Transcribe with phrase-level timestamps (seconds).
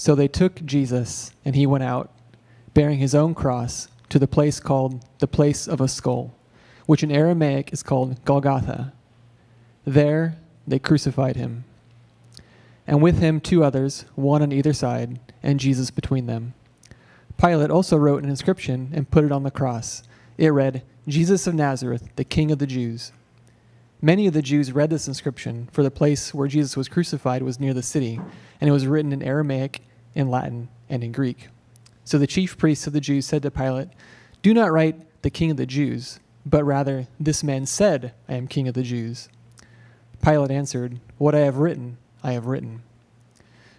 [0.00, 2.10] So they took Jesus, and he went out,
[2.72, 6.34] bearing his own cross, to the place called the place of a skull,
[6.86, 8.94] which in Aramaic is called Golgotha.
[9.84, 11.64] There they crucified him,
[12.86, 16.54] and with him two others, one on either side, and Jesus between them.
[17.36, 20.02] Pilate also wrote an inscription and put it on the cross.
[20.38, 23.12] It read, Jesus of Nazareth, the King of the Jews.
[24.00, 27.60] Many of the Jews read this inscription, for the place where Jesus was crucified was
[27.60, 28.18] near the city,
[28.62, 29.82] and it was written in Aramaic,
[30.14, 31.48] in Latin, and in Greek.
[32.04, 33.88] So the chief priests of the Jews said to Pilate,
[34.42, 38.48] Do not write the King of the Jews, but rather, This man said, I am
[38.48, 39.28] King of the Jews.
[40.22, 42.82] Pilate answered, What I have written, I have written.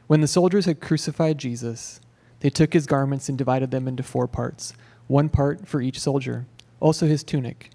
[0.07, 1.99] When the soldiers had crucified Jesus,
[2.39, 4.73] they took his garments and divided them into four parts,
[5.07, 6.45] one part for each soldier,
[6.79, 7.69] also his tunic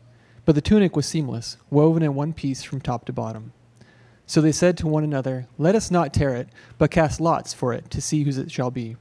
[0.47, 3.53] but the tunic was seamless, woven in one piece from top to bottom.
[4.27, 6.49] So they said to one another, Let us not tear it,
[6.79, 8.97] but cast lots for it to see whose it shall be.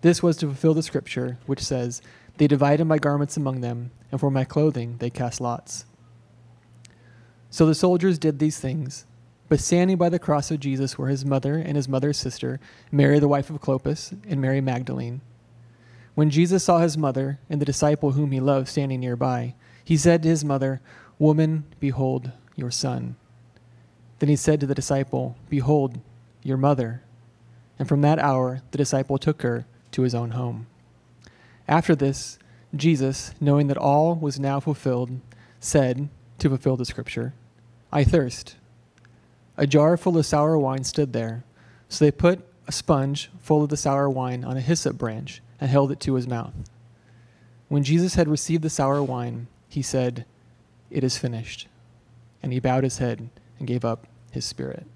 [0.00, 2.00] This was to fulfill the scripture, which says,
[2.38, 5.84] They divided my garments among them, and for my clothing they cast lots.
[7.50, 9.04] So the soldiers did these things.
[9.48, 12.60] But standing by the cross of Jesus were his mother and his mother's sister,
[12.92, 15.22] Mary the wife of Clopas, and Mary Magdalene.
[16.14, 20.22] When Jesus saw his mother and the disciple whom he loved standing nearby, he said
[20.22, 20.80] to his mother,
[21.18, 23.16] Woman, behold your son.
[24.18, 26.00] Then he said to the disciple, Behold
[26.42, 27.02] your mother.
[27.78, 30.66] And from that hour the disciple took her to his own home.
[31.66, 32.38] After this,
[32.74, 35.20] Jesus, knowing that all was now fulfilled,
[35.60, 37.34] said, to fulfill the scripture,
[37.92, 38.56] I thirst.
[39.56, 41.44] A jar full of sour wine stood there.
[41.88, 45.70] So they put a sponge full of the sour wine on a hyssop branch and
[45.70, 46.52] held it to his mouth.
[47.68, 50.24] When Jesus had received the sour wine, he said,
[50.90, 51.66] It is finished.
[52.42, 54.86] And he bowed his head and gave up his spirit.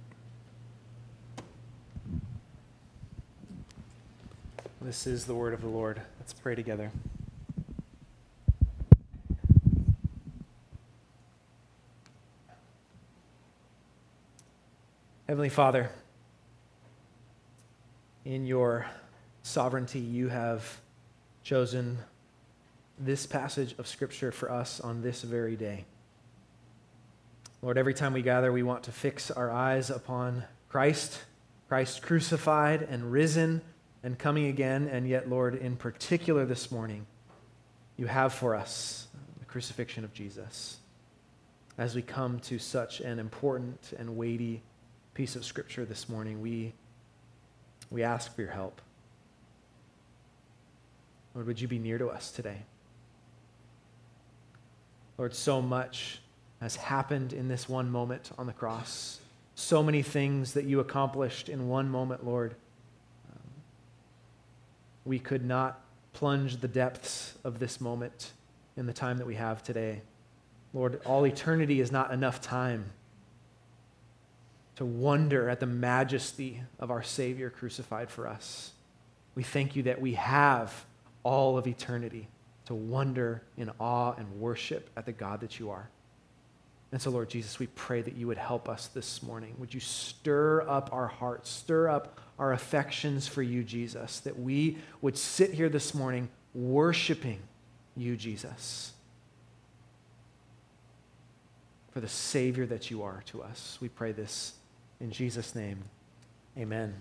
[4.80, 6.00] This is the word of the Lord.
[6.18, 6.90] Let's pray together.
[15.28, 15.88] Heavenly Father,
[18.24, 18.86] in your
[19.42, 20.80] sovereignty, you have
[21.42, 21.98] chosen
[22.98, 25.84] this passage of Scripture for us on this very day.
[27.64, 31.20] Lord, every time we gather, we want to fix our eyes upon Christ,
[31.68, 33.62] Christ crucified and risen
[34.02, 34.88] and coming again.
[34.88, 37.06] And yet, Lord, in particular this morning,
[37.96, 39.06] you have for us
[39.38, 40.78] the crucifixion of Jesus.
[41.78, 44.60] As we come to such an important and weighty
[45.14, 46.72] piece of Scripture this morning, we,
[47.92, 48.80] we ask for your help.
[51.32, 52.62] Lord, would you be near to us today?
[55.16, 56.21] Lord, so much
[56.62, 59.18] has happened in this one moment on the cross.
[59.56, 62.54] So many things that you accomplished in one moment, Lord.
[63.28, 63.50] Um,
[65.04, 65.80] we could not
[66.12, 68.30] plunge the depths of this moment
[68.76, 70.02] in the time that we have today.
[70.72, 72.92] Lord, all eternity is not enough time
[74.76, 78.70] to wonder at the majesty of our Savior crucified for us.
[79.34, 80.84] We thank you that we have
[81.24, 82.28] all of eternity
[82.66, 85.88] to wonder in awe and worship at the God that you are.
[86.92, 89.54] And so, Lord Jesus, we pray that you would help us this morning.
[89.58, 94.76] Would you stir up our hearts, stir up our affections for you, Jesus, that we
[95.00, 97.40] would sit here this morning worshiping
[97.96, 98.92] you, Jesus,
[101.92, 103.78] for the Savior that you are to us.
[103.80, 104.52] We pray this
[105.00, 105.84] in Jesus' name.
[106.58, 107.00] Amen.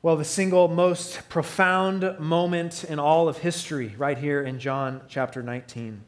[0.00, 5.42] Well, the single most profound moment in all of history, right here in John chapter
[5.42, 6.04] 19.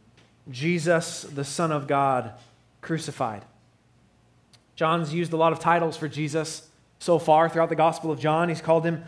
[0.50, 2.32] Jesus, the Son of God,
[2.80, 3.44] crucified.
[4.74, 8.48] John's used a lot of titles for Jesus so far throughout the Gospel of John.
[8.48, 9.04] He's called him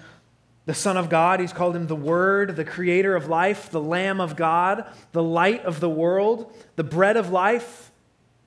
[0.67, 4.19] the Son of God, he's called him the Word, the Creator of life, the Lamb
[4.19, 7.91] of God, the light of the world, the bread of life,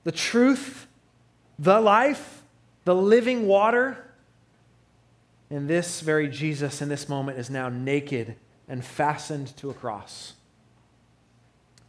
[0.03, 0.87] the truth,
[1.59, 2.41] the life,
[2.85, 4.03] the living water.
[5.51, 8.35] And this very Jesus in this moment is now naked
[8.67, 10.33] and fastened to a cross.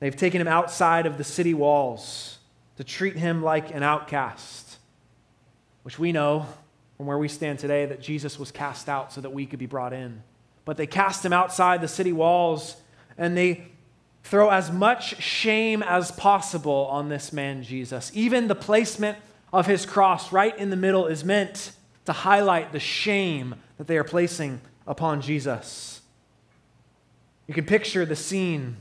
[0.00, 2.38] They've taken him outside of the city walls
[2.76, 4.78] to treat him like an outcast,
[5.82, 6.46] which we know
[6.96, 9.66] from where we stand today that Jesus was cast out so that we could be
[9.66, 10.22] brought in.
[10.64, 12.76] But they cast him outside the city walls
[13.16, 13.68] and they
[14.22, 18.10] throw as much shame as possible on this man, Jesus.
[18.14, 19.18] Even the placement
[19.52, 21.72] of his cross right in the middle is meant
[22.04, 26.02] to highlight the shame that they are placing upon Jesus.
[27.46, 28.76] You can picture the scene.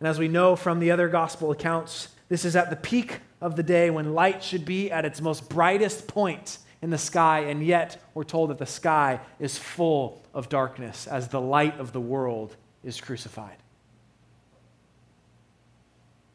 [0.00, 3.56] And as we know from the other gospel accounts, this is at the peak of
[3.56, 7.64] the day when light should be at its most brightest point in the sky, and
[7.64, 12.00] yet we're told that the sky is full of darkness as the light of the
[12.00, 13.56] world is crucified.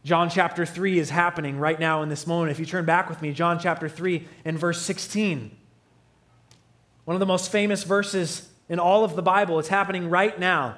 [0.04, 2.51] John chapter 3 is happening right now in this moment.
[2.51, 5.56] If you turn back with me, John chapter 3 and verse 16.
[7.06, 9.60] One of the most famous verses in all of the Bible.
[9.60, 10.77] It's happening right now.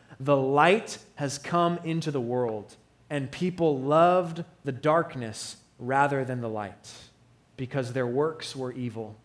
[0.21, 2.75] the light has come into the world,
[3.09, 6.93] and people loved the darkness rather than the light,
[7.57, 9.15] because their works were evil.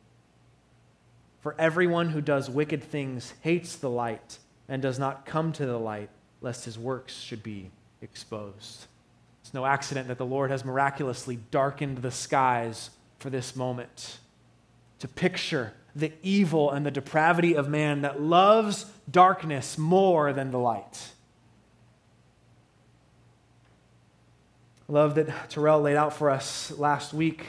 [1.42, 4.38] For everyone who does wicked things hates the light
[4.70, 6.08] and does not come to the light,
[6.40, 7.70] lest his works should be
[8.00, 8.86] exposed.
[9.42, 12.88] It's no accident that the Lord has miraculously darkened the skies
[13.18, 14.18] for this moment
[14.98, 20.58] to picture the evil and the depravity of man that loves darkness more than the
[20.58, 21.10] light.
[24.88, 27.46] I love that Terrell laid out for us last week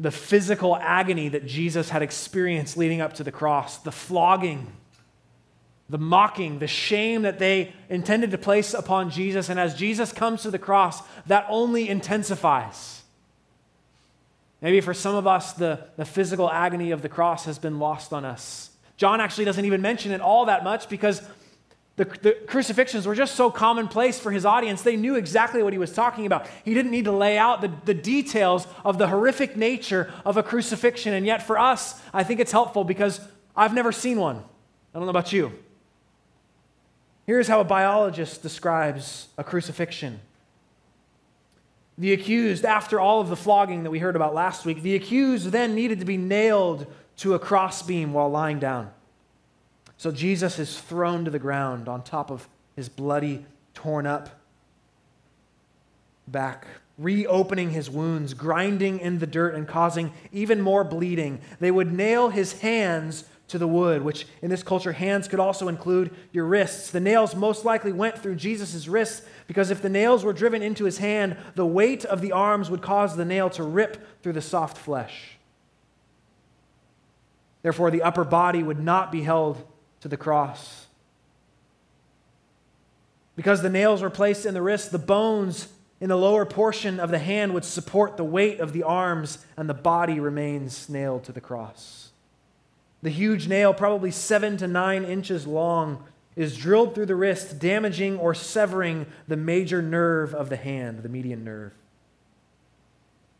[0.00, 4.72] the physical agony that Jesus had experienced leading up to the cross, the flogging,
[5.88, 9.48] the mocking, the shame that they intended to place upon Jesus.
[9.48, 13.02] And as Jesus comes to the cross, that only intensifies.
[14.60, 18.12] Maybe for some of us, the, the physical agony of the cross has been lost
[18.12, 18.70] on us.
[18.96, 21.20] John actually doesn't even mention it all that much because
[21.96, 24.82] the, the, crucifixions were just so commonplace for his audience.
[24.82, 26.46] They knew exactly what he was talking about.
[26.64, 30.42] He didn't need to lay out the, the details of the horrific nature of a
[30.42, 31.12] crucifixion.
[31.14, 33.20] And yet, for us, I think it's helpful because
[33.56, 34.36] I've never seen one.
[34.36, 35.52] I don't know about you.
[37.26, 40.20] Here's how a biologist describes a crucifixion
[41.96, 45.50] the accused, after all of the flogging that we heard about last week, the accused
[45.50, 46.86] then needed to be nailed
[47.18, 48.90] to a crossbeam while lying down.
[49.96, 54.40] So Jesus is thrown to the ground on top of his bloody, torn up
[56.26, 56.66] back,
[56.98, 61.40] reopening his wounds, grinding in the dirt, and causing even more bleeding.
[61.60, 65.68] They would nail his hands to the wood, which in this culture, hands could also
[65.68, 66.90] include your wrists.
[66.90, 70.84] The nails most likely went through Jesus' wrists because if the nails were driven into
[70.84, 74.40] his hand, the weight of the arms would cause the nail to rip through the
[74.40, 75.33] soft flesh.
[77.64, 79.66] Therefore, the upper body would not be held
[80.02, 80.84] to the cross.
[83.36, 85.68] Because the nails were placed in the wrist, the bones
[85.98, 89.66] in the lower portion of the hand would support the weight of the arms, and
[89.66, 92.10] the body remains nailed to the cross.
[93.02, 96.04] The huge nail, probably seven to nine inches long,
[96.36, 101.08] is drilled through the wrist, damaging or severing the major nerve of the hand, the
[101.08, 101.72] median nerve.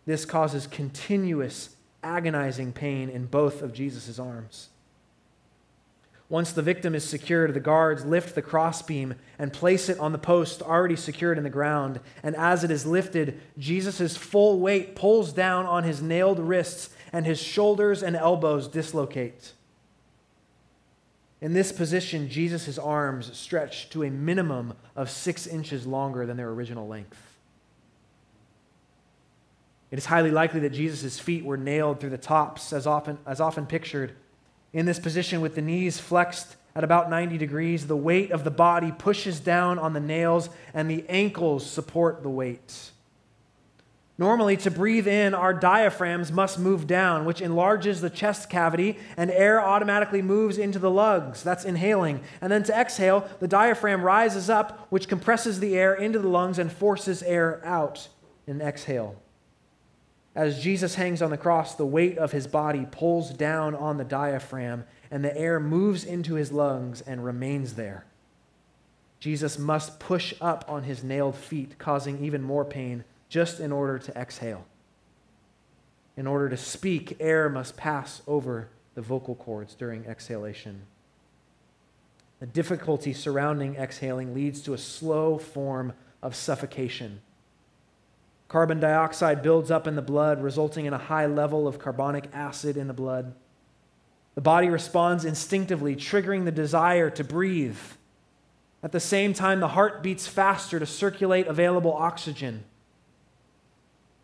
[0.07, 1.74] This causes continuous,
[2.05, 4.69] agonizing pain in both of Jesus' arms.
[6.29, 10.19] Once the victim is secured, the guards lift the crossbeam and place it on the
[10.19, 12.01] post already secured in the ground.
[12.23, 17.27] And as it is lifted, Jesus' full weight pulls down on his nailed wrists, and
[17.27, 19.53] his shoulders and elbows dislocate.
[21.41, 26.51] In this position, Jesus' arms stretch to a minimum of six inches longer than their
[26.51, 27.34] original length.
[29.95, 33.41] It is highly likely that Jesus' feet were nailed through the tops, as often, as
[33.41, 34.11] often pictured.
[34.73, 38.51] In this position, with the knees flexed at about 90 degrees, the weight of the
[38.51, 42.91] body pushes down on the nails, and the ankles support the weight.
[44.19, 49.31] Normally, to breathe in, our diaphragms must move down, which enlarges the chest cavity, and
[49.31, 51.45] air automatically moves into the lungs.
[51.45, 52.21] That's inhaling.
[52.41, 56.59] And then to exhale, the diaphragm rises up, which compresses the air into the lungs
[56.59, 58.09] and forces air out
[58.49, 59.21] in exhale.
[60.35, 64.05] As Jesus hangs on the cross, the weight of his body pulls down on the
[64.05, 68.05] diaphragm, and the air moves into his lungs and remains there.
[69.21, 73.99] Jesus must push up on his nailed feet, causing even more pain just in order
[73.99, 74.67] to exhale.
[76.17, 80.83] In order to speak, air must pass over the vocal cords during exhalation.
[82.41, 87.21] The difficulty surrounding exhaling leads to a slow form of suffocation.
[88.55, 92.77] Carbon dioxide builds up in the blood, resulting in a high level of carbonic acid
[92.77, 93.35] in the blood.
[94.37, 97.81] The body responds instinctively, triggering the desire to breathe.
[98.81, 102.63] At the same time, the heart beats faster to circulate available oxygen.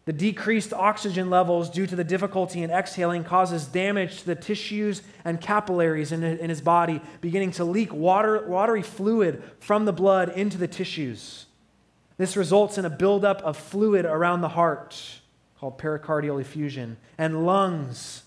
[0.05, 5.03] The decreased oxygen levels due to the difficulty in exhaling causes damage to the tissues
[5.25, 10.57] and capillaries in, his body, beginning to leak water, watery fluid from the blood into
[10.57, 11.47] the tissues.
[12.21, 15.21] This results in a buildup of fluid around the heart,
[15.59, 18.25] called pericardial effusion, and lungs.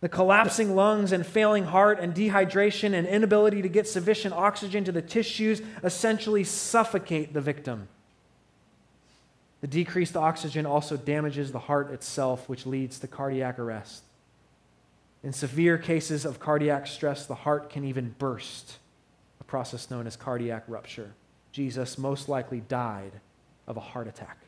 [0.00, 4.92] The collapsing lungs and failing heart and dehydration and inability to get sufficient oxygen to
[4.92, 7.88] the tissues essentially suffocate the victim.
[9.60, 14.04] The decreased oxygen also damages the heart itself, which leads to cardiac arrest.
[15.24, 18.78] In severe cases of cardiac stress, the heart can even burst,
[19.40, 21.10] a process known as cardiac rupture.
[21.52, 23.12] Jesus most likely died
[23.66, 24.38] of a heart attack.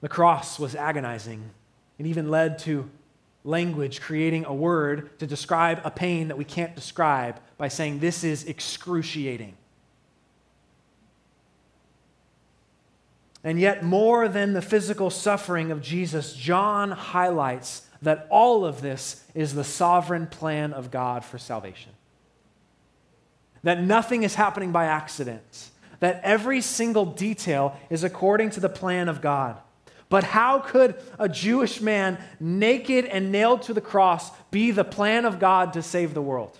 [0.00, 1.50] The cross was agonizing.
[1.98, 2.88] It even led to
[3.42, 8.22] language creating a word to describe a pain that we can't describe by saying, This
[8.22, 9.56] is excruciating.
[13.42, 19.24] And yet, more than the physical suffering of Jesus, John highlights that all of this
[19.34, 21.92] is the sovereign plan of God for salvation.
[23.62, 25.70] That nothing is happening by accident,
[26.00, 29.58] that every single detail is according to the plan of God.
[30.08, 35.24] But how could a Jewish man, naked and nailed to the cross, be the plan
[35.24, 36.56] of God to save the world?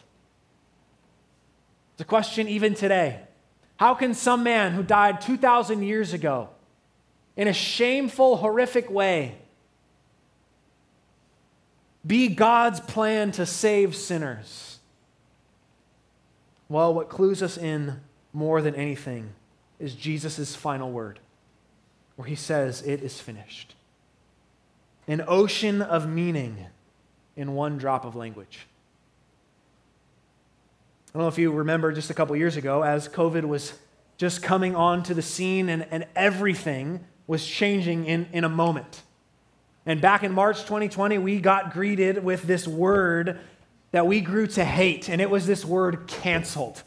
[1.93, 3.21] It's a question even today.
[3.77, 6.49] How can some man who died 2,000 years ago,
[7.37, 9.37] in a shameful, horrific way
[12.07, 14.76] be God's plan to save sinners?
[16.69, 18.01] Well, what clues us in
[18.33, 19.31] more than anything
[19.79, 21.21] is Jesus' final word,
[22.17, 23.75] where he says, It is finished.
[25.09, 26.67] An ocean of meaning
[27.37, 28.67] in one drop of language.
[31.15, 33.73] I don't know if you remember just a couple years ago, as COVID was
[34.19, 39.03] just coming onto the scene and, and everything was changing in, in a moment.
[39.85, 43.39] And back in March 2020, we got greeted with this word
[43.93, 46.83] that we grew to hate, and it was this word canceled.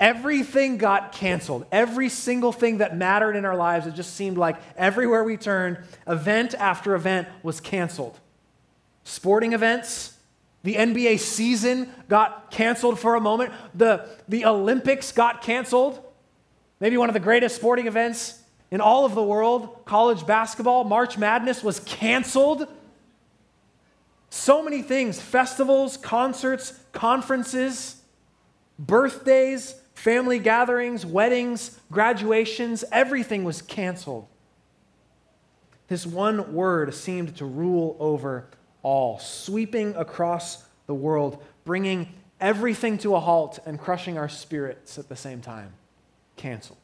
[0.00, 1.66] Everything got canceled.
[1.70, 5.78] Every single thing that mattered in our lives, it just seemed like everywhere we turned,
[6.06, 8.18] event after event was canceled.
[9.04, 10.16] Sporting events,
[10.62, 16.02] the NBA season got canceled for a moment, the, the Olympics got canceled.
[16.80, 18.40] Maybe one of the greatest sporting events
[18.70, 22.66] in all of the world, college basketball, March Madness was canceled.
[24.34, 28.02] So many things festivals, concerts, conferences,
[28.80, 34.26] birthdays, family gatherings, weddings, graduations everything was canceled.
[35.86, 38.48] This one word seemed to rule over
[38.82, 42.08] all, sweeping across the world, bringing
[42.40, 45.74] everything to a halt and crushing our spirits at the same time.
[46.34, 46.76] Canceled.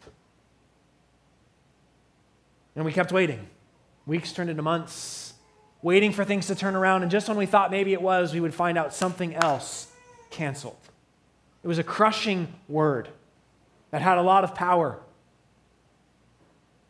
[2.76, 3.48] And we kept waiting.
[4.06, 5.29] Weeks turned into months,
[5.82, 7.02] waiting for things to turn around.
[7.02, 9.88] And just when we thought maybe it was, we would find out something else
[10.30, 10.76] canceled.
[11.62, 13.08] It was a crushing word
[13.90, 14.98] that had a lot of power.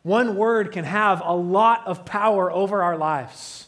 [0.03, 3.67] One word can have a lot of power over our lives.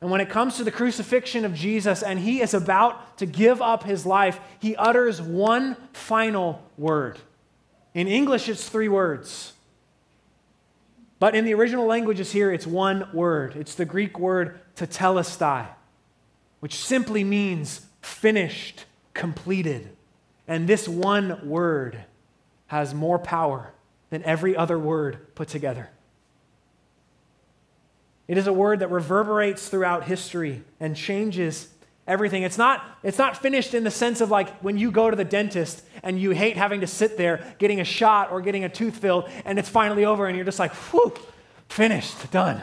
[0.00, 3.60] And when it comes to the crucifixion of Jesus and he is about to give
[3.60, 7.18] up his life, he utters one final word.
[7.94, 9.54] In English, it's three words
[11.18, 13.56] but in the original languages here, it's one word.
[13.56, 15.66] It's the Greek word tetelestai,
[16.60, 18.84] which simply means finished,
[19.14, 19.90] completed.
[20.46, 22.04] And this one word
[22.68, 23.72] has more power
[24.10, 25.90] than every other word put together.
[28.28, 31.68] It is a word that reverberates throughout history and changes
[32.08, 32.42] everything.
[32.42, 35.24] It's not, it's not finished in the sense of like when you go to the
[35.24, 38.96] dentist and you hate having to sit there getting a shot or getting a tooth
[38.96, 41.14] filled and it's finally over and you're just like, whew,
[41.68, 42.60] finished, done.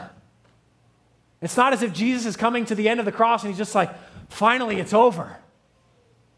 [1.40, 3.58] It's not as if Jesus is coming to the end of the cross and he's
[3.58, 3.90] just like,
[4.28, 5.36] finally, it's over.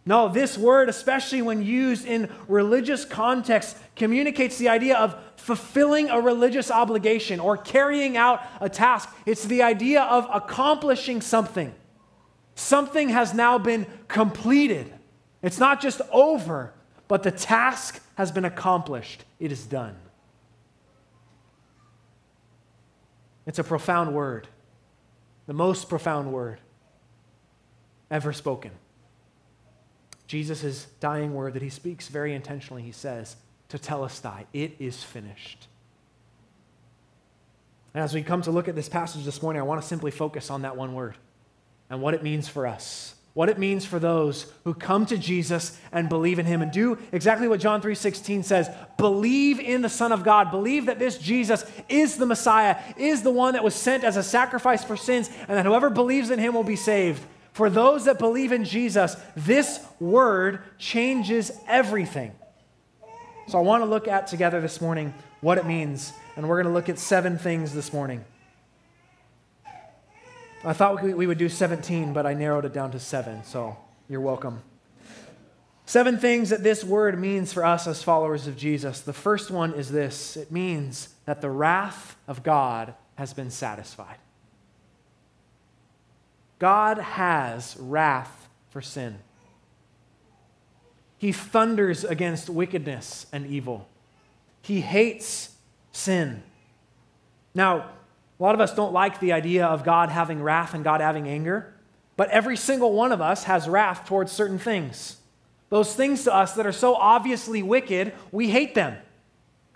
[0.05, 6.21] No, this word, especially when used in religious context, communicates the idea of fulfilling a
[6.21, 9.15] religious obligation or carrying out a task.
[9.27, 11.75] It's the idea of accomplishing something.
[12.59, 14.93] Something has now been completed.
[15.43, 16.73] It's not just over,
[17.07, 19.25] but the task has been accomplished.
[19.39, 19.95] It is done.
[23.47, 24.49] It's a profound word,
[25.47, 26.59] the most profound word
[28.11, 28.73] ever spoken.
[30.27, 33.37] Jesus' dying word that he speaks very intentionally, he says,
[33.69, 35.69] to tell us, tetelestai, it is finished.
[37.95, 40.11] And as we come to look at this passage this morning, I want to simply
[40.11, 41.17] focus on that one word
[41.91, 43.15] and what it means for us.
[43.39, 46.99] what it means for those who come to Jesus and believe in him and do
[47.13, 51.65] exactly what John 3:16 says, believe in the Son of God, believe that this Jesus
[51.89, 55.57] is the Messiah, is the one that was sent as a sacrifice for sins and
[55.57, 57.23] that whoever believes in him will be saved.
[57.53, 62.33] For those that believe in Jesus, this word changes everything.
[63.47, 66.73] So I want to look at together this morning what it means, and we're going
[66.73, 68.25] to look at seven things this morning.
[70.69, 74.21] I thought we would do 17, but I narrowed it down to seven, so you're
[74.21, 74.63] welcome.
[75.87, 79.01] Seven things that this word means for us as followers of Jesus.
[79.01, 84.19] The first one is this it means that the wrath of God has been satisfied.
[86.59, 89.21] God has wrath for sin.
[91.17, 93.89] He thunders against wickedness and evil.
[94.61, 95.57] He hates
[95.93, 96.43] sin.
[97.55, 97.89] Now,
[98.39, 101.27] a lot of us don't like the idea of God having wrath and God having
[101.27, 101.75] anger,
[102.17, 105.17] but every single one of us has wrath towards certain things.
[105.71, 108.97] Those things to us that are so obviously wicked, we hate them.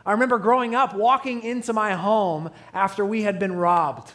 [0.04, 4.12] I remember growing up walking into my home after we had been robbed.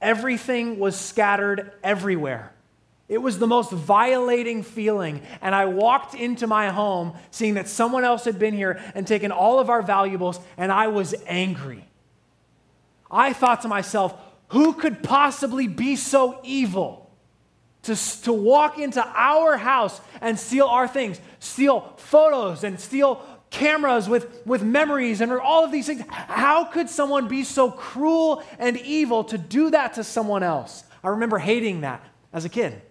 [0.00, 2.52] Everything was scattered everywhere.
[3.08, 5.22] It was the most violating feeling.
[5.40, 9.32] And I walked into my home seeing that someone else had been here and taken
[9.32, 11.87] all of our valuables, and I was angry.
[13.10, 14.14] I thought to myself,
[14.48, 17.10] who could possibly be so evil
[17.82, 24.08] to, to walk into our house and steal our things, steal photos and steal cameras
[24.08, 26.02] with, with memories and all of these things?
[26.10, 30.84] How could someone be so cruel and evil to do that to someone else?
[31.02, 32.82] I remember hating that as a kid.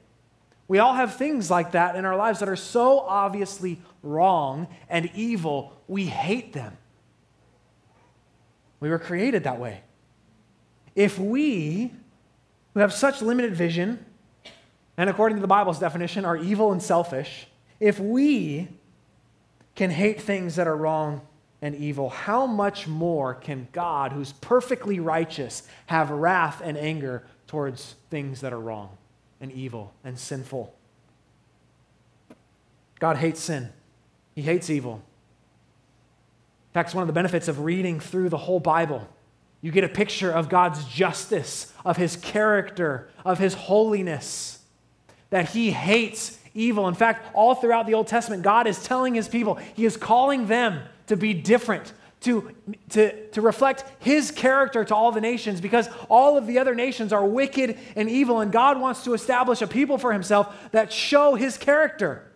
[0.68, 5.10] We all have things like that in our lives that are so obviously wrong and
[5.16, 6.78] evil, we hate them.
[8.80, 9.82] We were created that way.
[10.98, 11.94] If we,
[12.74, 14.06] who have such limited vision,
[14.98, 17.48] and according to the Bible's definition, are evil and selfish,
[17.80, 18.68] if we
[19.76, 21.22] can hate things that are wrong
[21.62, 27.96] and evil, how much more can God, who's perfectly righteous, have wrath and anger towards
[28.10, 28.98] things that are wrong?
[29.40, 30.74] and evil and sinful.
[33.00, 33.70] God hates sin,
[34.36, 35.04] He hates evil.
[36.70, 39.08] In fact, it's one of the benefits of reading through the whole Bible.
[39.62, 44.60] You get a picture of God's justice, of His character, of His holiness,
[45.30, 46.88] that He hates evil.
[46.88, 50.48] In fact, all throughout the Old Testament, God is telling His people, He is calling
[50.48, 52.52] them to be different, to,
[52.90, 57.14] to, to reflect his character to all the nations because all of the other nations
[57.14, 61.36] are wicked and evil, and God wants to establish a people for himself that show
[61.36, 62.30] his character.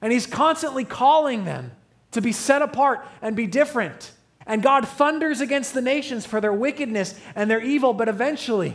[0.00, 1.72] And he's constantly calling them
[2.12, 4.12] to be set apart and be different.
[4.48, 8.74] And God thunders against the nations for their wickedness and their evil, but eventually,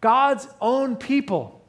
[0.00, 1.60] God's own people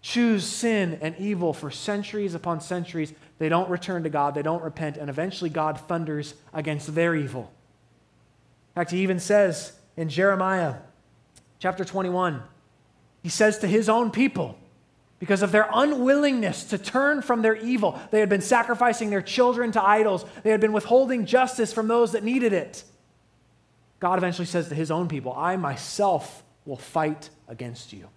[0.00, 4.62] choose sin and evil for centuries upon centuries they don't return to God, they don't
[4.62, 7.50] repent, and eventually God thunders against their evil.
[8.70, 10.76] In fact, he even says in Jeremiah
[11.58, 12.40] chapter 21,
[13.22, 14.56] he says to his own people,
[15.22, 19.70] because of their unwillingness to turn from their evil, they had been sacrificing their children
[19.70, 22.82] to idols, they had been withholding justice from those that needed it.
[24.00, 28.08] God eventually says to his own people, I myself will fight against you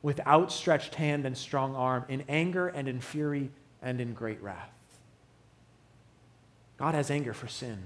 [0.00, 3.50] with outstretched hand and strong arm, in anger and in fury
[3.82, 4.72] and in great wrath.
[6.78, 7.78] God has anger for sin.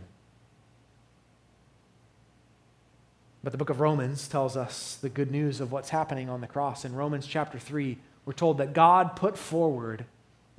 [3.42, 6.46] But the book of Romans tells us the good news of what's happening on the
[6.46, 6.84] cross.
[6.84, 10.04] In Romans chapter 3, we're told that God put forward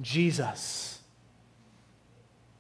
[0.02, 1.00] Jesus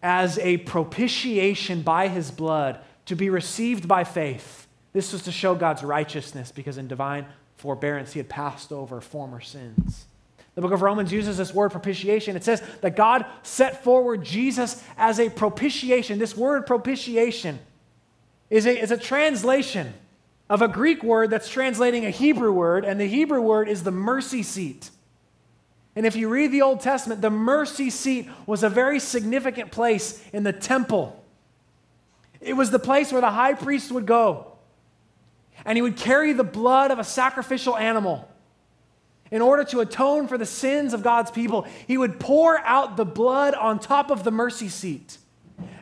[0.03, 4.67] as a propitiation by his blood to be received by faith.
[4.93, 9.41] This was to show God's righteousness because in divine forbearance he had passed over former
[9.41, 10.05] sins.
[10.55, 12.35] The book of Romans uses this word propitiation.
[12.35, 16.19] It says that God set forward Jesus as a propitiation.
[16.19, 17.59] This word propitiation
[18.49, 19.93] is a, is a translation
[20.49, 23.91] of a Greek word that's translating a Hebrew word, and the Hebrew word is the
[23.91, 24.89] mercy seat.
[25.97, 30.23] And if you read the Old Testament, the mercy seat was a very significant place
[30.31, 31.19] in the temple.
[32.39, 34.51] It was the place where the high priest would go,
[35.65, 38.29] and he would carry the blood of a sacrificial animal
[39.31, 43.03] in order to atone for the sins of God's people, he would pour out the
[43.03, 45.17] blood on top of the mercy seat.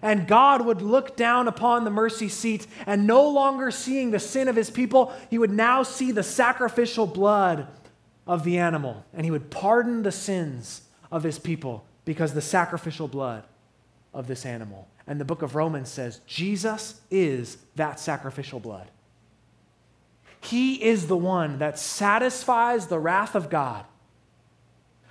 [0.01, 4.47] And God would look down upon the mercy seat, and no longer seeing the sin
[4.47, 7.67] of his people, he would now see the sacrificial blood
[8.27, 9.05] of the animal.
[9.13, 13.43] And he would pardon the sins of his people because the sacrificial blood
[14.13, 14.87] of this animal.
[15.07, 18.89] And the book of Romans says Jesus is that sacrificial blood.
[20.41, 23.85] He is the one that satisfies the wrath of God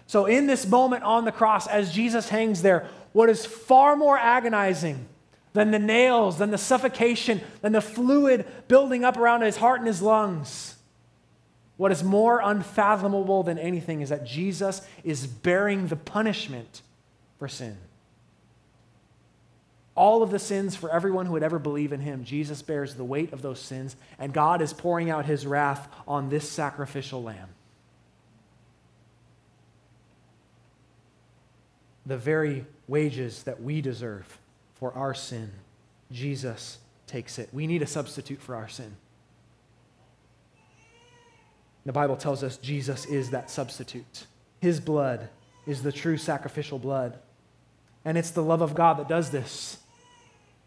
[0.06, 4.18] So, in this moment on the cross, as Jesus hangs there, what is far more
[4.18, 5.06] agonizing
[5.54, 9.86] than the nails, than the suffocation, than the fluid building up around his heart and
[9.86, 10.76] his lungs,
[11.76, 16.82] what is more unfathomable than anything is that Jesus is bearing the punishment
[17.38, 17.76] for sin.
[19.96, 23.04] All of the sins for everyone who would ever believe in him, Jesus bears the
[23.04, 27.48] weight of those sins, and God is pouring out his wrath on this sacrificial lamb.
[32.06, 34.38] The very wages that we deserve
[34.74, 35.50] for our sin,
[36.10, 37.48] Jesus takes it.
[37.52, 38.96] We need a substitute for our sin.
[41.84, 44.26] The Bible tells us Jesus is that substitute.
[44.60, 45.28] His blood
[45.66, 47.18] is the true sacrificial blood.
[48.04, 49.78] And it's the love of God that does this.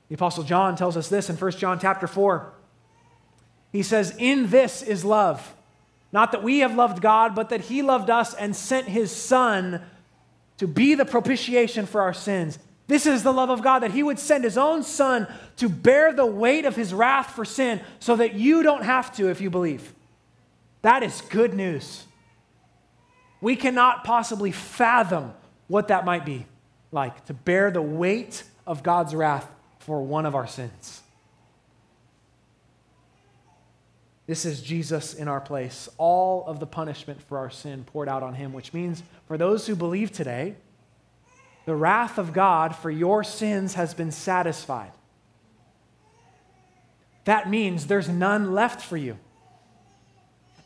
[0.09, 2.53] The Apostle John tells us this in 1 John chapter 4.
[3.71, 5.55] He says, In this is love.
[6.11, 9.81] Not that we have loved God, but that He loved us and sent His Son
[10.57, 12.57] to be the propitiation for our sins.
[12.87, 15.27] This is the love of God, that He would send His own Son
[15.57, 19.29] to bear the weight of His wrath for sin so that you don't have to
[19.29, 19.93] if you believe.
[20.81, 22.05] That is good news.
[23.41, 25.33] We cannot possibly fathom
[25.67, 26.45] what that might be
[26.91, 31.01] like to bear the weight of God's wrath for one of our sins.
[34.25, 35.87] This is Jesus in our place.
[35.97, 39.67] All of the punishment for our sin poured out on him, which means for those
[39.67, 40.55] who believe today,
[41.65, 44.91] the wrath of God for your sins has been satisfied.
[47.23, 49.17] That means there's none left for you.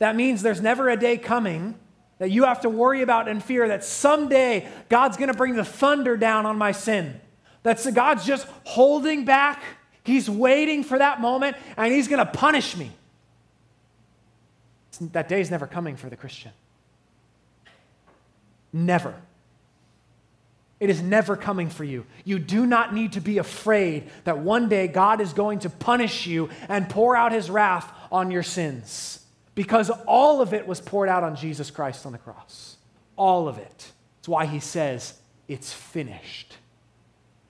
[0.02, 1.76] That means there's never a day coming
[2.18, 5.64] that you have to worry about and fear that someday God's going to bring the
[5.64, 7.22] thunder down on my sin.
[7.62, 9.62] That's God's just holding back.
[10.04, 12.90] He's waiting for that moment and he's going to punish me.
[15.12, 16.52] That day is never coming for the Christian.
[18.74, 19.14] Never.
[20.80, 22.08] It is never coming for you.
[22.26, 26.26] You do not need to be afraid that one day God is going to punish
[26.26, 29.20] you and pour out his wrath on your sins
[29.56, 32.78] because all of it was poured out on Jesus Christ on the cross.
[33.16, 33.92] All of it.
[34.18, 36.56] That's why he says, It's finished.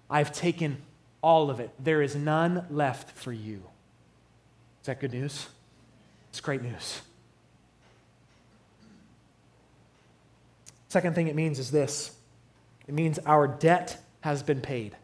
[0.09, 0.77] I've taken
[1.21, 1.71] all of it.
[1.79, 3.63] There is none left for you.
[4.81, 5.47] Is that good news?
[6.29, 7.01] It's great news.
[10.89, 12.15] Second thing it means is this
[12.87, 14.95] it means our debt has been paid.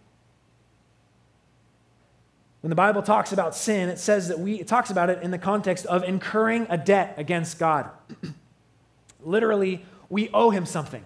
[2.67, 5.31] When the Bible talks about sin, it says that we it talks about it in
[5.31, 7.89] the context of incurring a debt against God.
[9.23, 11.01] Literally, we owe him something.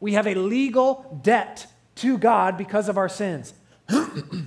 [0.00, 3.52] We have a legal debt to God because of our sins.
[3.88, 4.46] the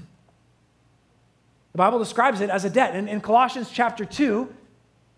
[1.75, 2.95] Bible describes it as a debt.
[2.95, 4.51] And in Colossians chapter 2,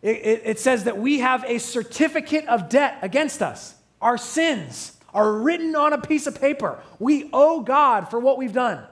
[0.01, 3.75] it, it, it says that we have a certificate of debt against us.
[4.01, 6.83] Our sins are written on a piece of paper.
[6.99, 8.83] We owe God for what we've done.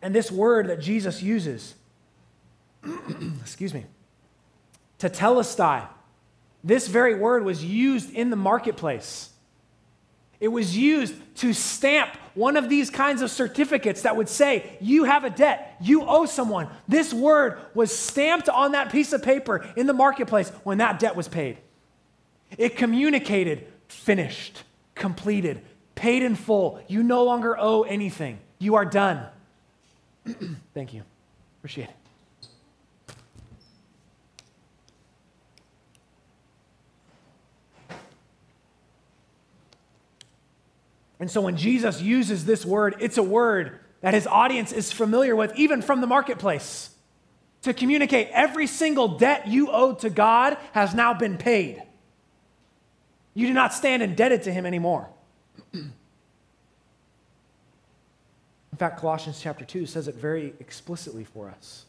[0.00, 1.74] And this word that Jesus uses,
[3.40, 3.86] excuse me,
[4.98, 5.86] tetelestai,
[6.62, 9.30] this very word was used in the marketplace.
[10.40, 15.04] It was used to stamp one of these kinds of certificates that would say, You
[15.04, 16.68] have a debt, you owe someone.
[16.86, 21.16] This word was stamped on that piece of paper in the marketplace when that debt
[21.16, 21.58] was paid.
[22.56, 24.62] It communicated, finished,
[24.94, 25.60] completed,
[25.96, 26.80] paid in full.
[26.86, 28.38] You no longer owe anything.
[28.60, 29.26] You are done.
[30.74, 31.02] Thank you.
[31.58, 31.94] Appreciate it.
[41.20, 45.34] And so when Jesus uses this word, it's a word that his audience is familiar
[45.34, 46.90] with, even from the marketplace,
[47.62, 51.82] to communicate every single debt you owe to God has now been paid.
[53.34, 55.08] You do not stand indebted to him anymore.
[58.78, 61.84] Fact, Colossians chapter 2 says it very explicitly for us.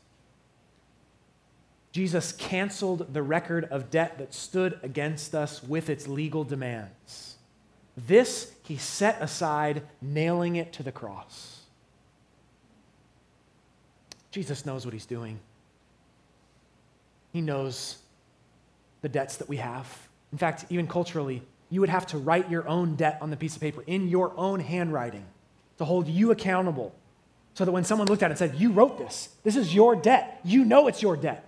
[1.91, 7.35] Jesus canceled the record of debt that stood against us with its legal demands.
[7.97, 11.61] This he set aside, nailing it to the cross.
[14.31, 15.39] Jesus knows what he's doing.
[17.33, 17.97] He knows
[19.01, 20.07] the debts that we have.
[20.31, 23.55] In fact, even culturally, you would have to write your own debt on the piece
[23.55, 25.25] of paper in your own handwriting
[25.79, 26.93] to hold you accountable.
[27.55, 29.95] So that when someone looked at it and said, You wrote this, this is your
[29.95, 31.45] debt, you know it's your debt.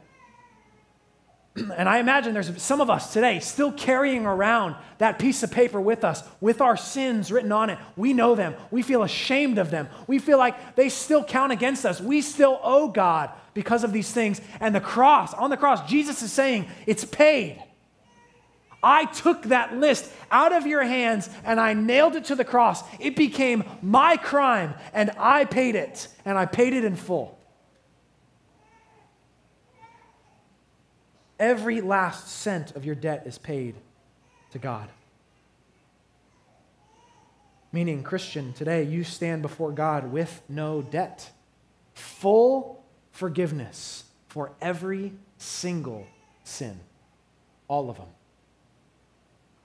[1.55, 5.79] and I imagine there's some of us today still carrying around that piece of paper
[5.79, 7.77] with us, with our sins written on it.
[7.95, 8.55] We know them.
[8.71, 9.87] We feel ashamed of them.
[10.07, 12.01] We feel like they still count against us.
[12.01, 14.39] We still owe God because of these things.
[14.59, 17.61] And the cross, on the cross, Jesus is saying, it's paid.
[18.83, 22.83] I took that list out of your hands and I nailed it to the cross.
[22.99, 27.37] It became my crime and I paid it, and I paid it in full.
[31.39, 33.75] Every last cent of your debt is paid
[34.51, 34.89] to God.
[37.71, 41.31] Meaning, Christian, today you stand before God with no debt,
[41.93, 46.05] full forgiveness for every single
[46.43, 46.79] sin,
[47.67, 48.07] all of them,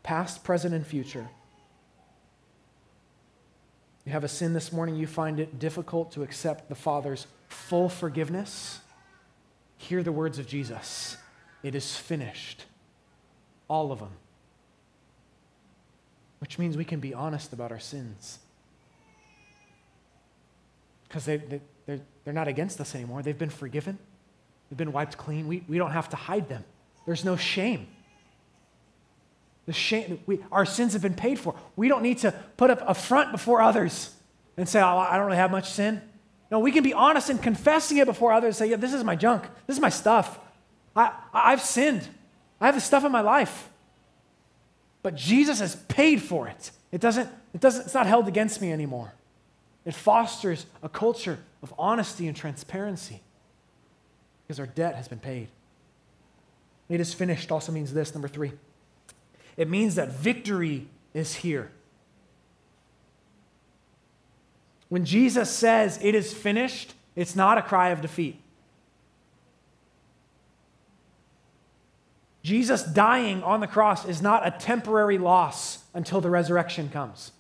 [0.07, 1.29] past, present, and future.
[4.05, 7.89] You have a sin this morning, you find it difficult to accept the Father's full
[7.89, 8.79] forgiveness.
[9.79, 11.19] Hear the words of Jesus
[11.65, 12.67] it is finished.
[13.69, 14.13] All of them.
[16.39, 18.39] Which means we can be honest about our sins.
[21.09, 23.23] Because they, they, they're, they're not against us anymore.
[23.23, 23.99] They've been forgiven,
[24.71, 25.49] they've been wiped clean.
[25.49, 26.65] We, we don't have to hide them.
[27.07, 27.89] There's no shame.
[29.67, 31.55] The shame we, our sins have been paid for.
[31.75, 34.15] We don't need to put up a front before others
[34.57, 36.01] and say, oh, I don't really have much sin.
[36.51, 39.17] No, we can be honest in confessing it before others say, yeah, this is my
[39.17, 39.45] junk.
[39.67, 40.39] This is my stuff.
[40.95, 42.09] I, I've sinned.
[42.61, 43.69] I have the stuff in my life.
[45.03, 46.71] But Jesus has paid for it.
[46.93, 49.13] It doesn't, it doesn't, it's not held against me anymore.
[49.85, 53.21] It fosters a culture of honesty and transparency
[54.47, 55.49] because our debt has been paid.
[56.89, 58.53] It is finished also means this, number three.
[59.57, 61.71] It means that victory is here.
[64.89, 68.41] When Jesus says it is finished, it's not a cry of defeat.
[72.43, 77.33] Jesus dying on the cross is not a temporary loss until the resurrection comes.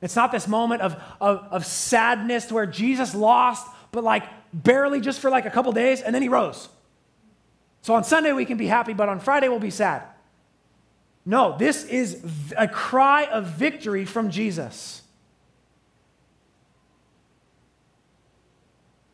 [0.00, 5.20] It's not this moment of, of, of sadness where Jesus lost, but like barely just
[5.20, 6.70] for like a couple days, and then he rose.
[7.82, 10.02] So on Sunday we can be happy, but on Friday we'll be sad.
[11.26, 12.24] No, this is
[12.56, 15.02] a cry of victory from Jesus.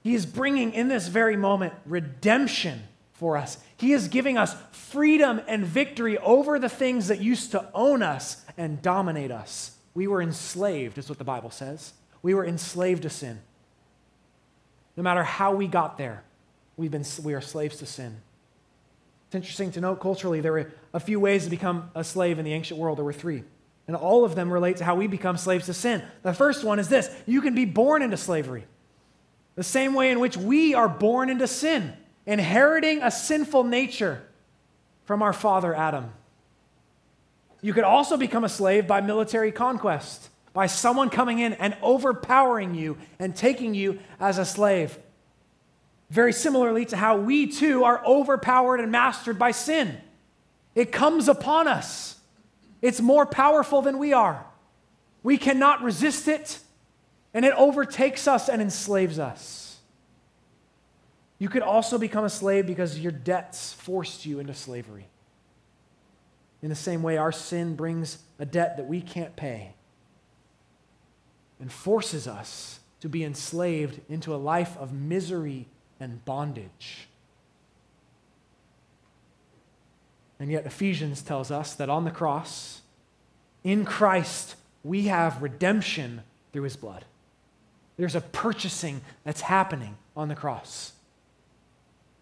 [0.03, 3.59] He is bringing in this very moment redemption for us.
[3.77, 8.45] He is giving us freedom and victory over the things that used to own us
[8.57, 9.73] and dominate us.
[9.95, 11.93] We were enslaved, is what the Bible says.
[12.23, 13.41] We were enslaved to sin.
[14.97, 16.23] No matter how we got there,
[16.77, 18.21] we've been, we are slaves to sin.
[19.27, 22.45] It's interesting to note culturally, there were a few ways to become a slave in
[22.45, 22.99] the ancient world.
[22.99, 23.43] There were three.
[23.89, 26.03] And all of them relate to how we become slaves to sin.
[26.23, 28.65] The first one is this you can be born into slavery,
[29.55, 31.95] the same way in which we are born into sin
[32.27, 34.23] inheriting a sinful nature
[35.05, 36.13] from our father Adam.
[37.63, 42.75] You could also become a slave by military conquest, by someone coming in and overpowering
[42.75, 44.99] you and taking you as a slave.
[46.11, 49.99] Very similarly to how we too are overpowered and mastered by sin.
[50.75, 52.19] It comes upon us,
[52.83, 54.47] it's more powerful than we are.
[55.23, 56.61] We cannot resist it,
[57.35, 59.79] and it overtakes us and enslaves us.
[61.39, 65.09] You could also become a slave because your debts forced you into slavery.
[66.63, 69.75] In the same way, our sin brings a debt that we can't pay
[71.61, 75.69] and forces us to be enslaved into a life of misery
[76.01, 77.09] and bondage.
[80.39, 82.83] And yet, Ephesians tells us that on the cross,
[83.65, 87.05] in Christ, we have redemption through his blood.
[87.97, 90.93] There's a purchasing that's happening on the cross.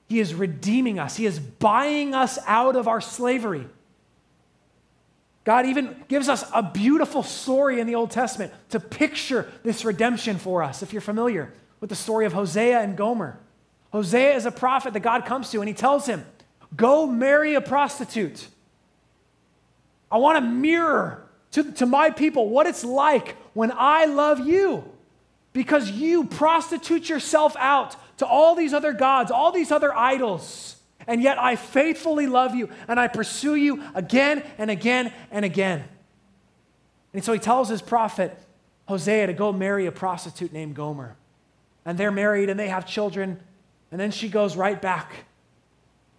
[0.09, 3.67] He is redeeming us, He is buying us out of our slavery.
[5.45, 10.39] God even gives us a beautiful story in the Old Testament to picture this redemption
[10.39, 10.83] for us.
[10.83, 13.39] If you're familiar with the story of Hosea and Gomer,
[13.94, 16.26] Hosea is a prophet that God comes to and he tells him,
[16.74, 18.48] Go marry a prostitute.
[20.11, 24.83] I want to mirror to, to my people what it's like when I love you
[25.52, 30.74] because you prostitute yourself out to all these other gods, all these other idols.
[31.07, 35.85] And yet I faithfully love you and I pursue you again and again and again.
[37.12, 38.37] And so he tells his prophet,
[38.88, 41.14] Hosea, to go marry a prostitute named Gomer.
[41.85, 43.38] And they're married and they have children.
[43.94, 45.12] And then she goes right back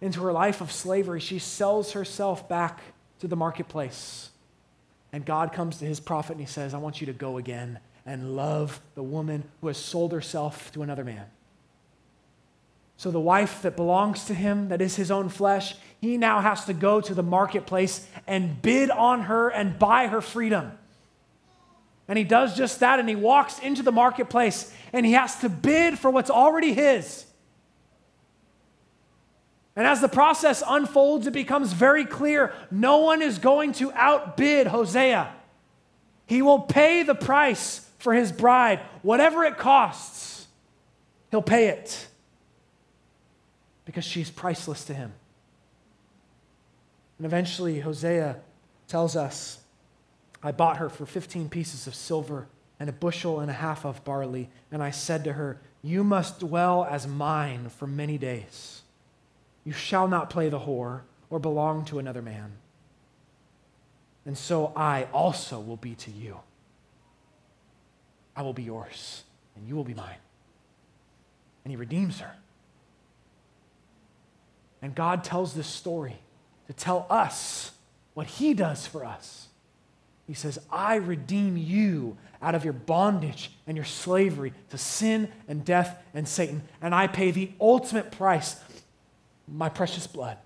[0.00, 1.20] into her life of slavery.
[1.20, 2.80] She sells herself back
[3.18, 4.30] to the marketplace.
[5.12, 7.78] And God comes to his prophet and he says, I want you to go again
[8.06, 11.26] and love the woman who has sold herself to another man.
[12.96, 16.64] So the wife that belongs to him, that is his own flesh, he now has
[16.64, 20.72] to go to the marketplace and bid on her and buy her freedom.
[22.08, 25.50] And he does just that, and he walks into the marketplace and he has to
[25.50, 27.26] bid for what's already his.
[29.76, 34.66] And as the process unfolds, it becomes very clear no one is going to outbid
[34.66, 35.32] Hosea.
[36.26, 40.46] He will pay the price for his bride, whatever it costs,
[41.30, 42.06] he'll pay it
[43.84, 45.12] because she's priceless to him.
[47.18, 48.36] And eventually, Hosea
[48.88, 49.58] tells us
[50.42, 52.46] I bought her for 15 pieces of silver
[52.78, 54.50] and a bushel and a half of barley.
[54.70, 58.75] And I said to her, You must dwell as mine for many days.
[59.66, 62.52] You shall not play the whore or belong to another man.
[64.24, 66.38] And so I also will be to you.
[68.36, 69.24] I will be yours,
[69.56, 70.18] and you will be mine.
[71.64, 72.36] And he redeems her.
[74.80, 76.18] And God tells this story
[76.68, 77.72] to tell us
[78.14, 79.48] what he does for us.
[80.28, 85.64] He says, I redeem you out of your bondage and your slavery to sin and
[85.64, 88.56] death and Satan, and I pay the ultimate price
[89.48, 90.38] my precious blood.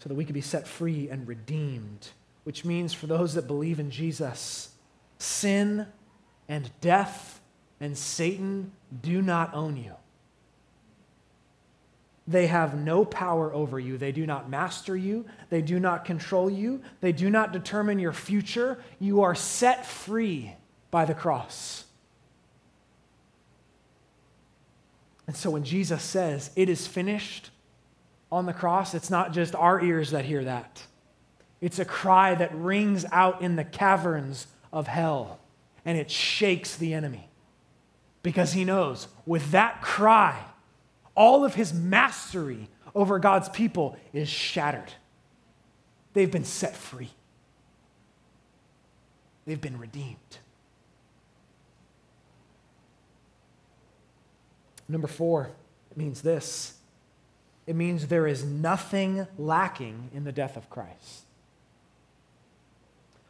[0.00, 2.08] So that we could be set free and redeemed,
[2.44, 4.70] which means for those that believe in Jesus,
[5.18, 5.86] sin
[6.48, 7.40] and death
[7.80, 9.94] and Satan do not own you.
[12.28, 13.98] They have no power over you.
[13.98, 15.24] They do not master you.
[15.50, 16.82] They do not control you.
[17.00, 18.82] They do not determine your future.
[19.00, 20.54] You are set free
[20.90, 21.71] by the cross.
[25.26, 27.50] And so when Jesus says, It is finished
[28.30, 30.82] on the cross, it's not just our ears that hear that.
[31.60, 35.38] It's a cry that rings out in the caverns of hell,
[35.84, 37.28] and it shakes the enemy.
[38.22, 40.44] Because he knows with that cry,
[41.14, 44.92] all of his mastery over God's people is shattered.
[46.14, 47.10] They've been set free,
[49.46, 50.38] they've been redeemed.
[54.92, 55.50] Number four,
[55.90, 56.74] it means this
[57.66, 61.22] it means there is nothing lacking in the death of Christ.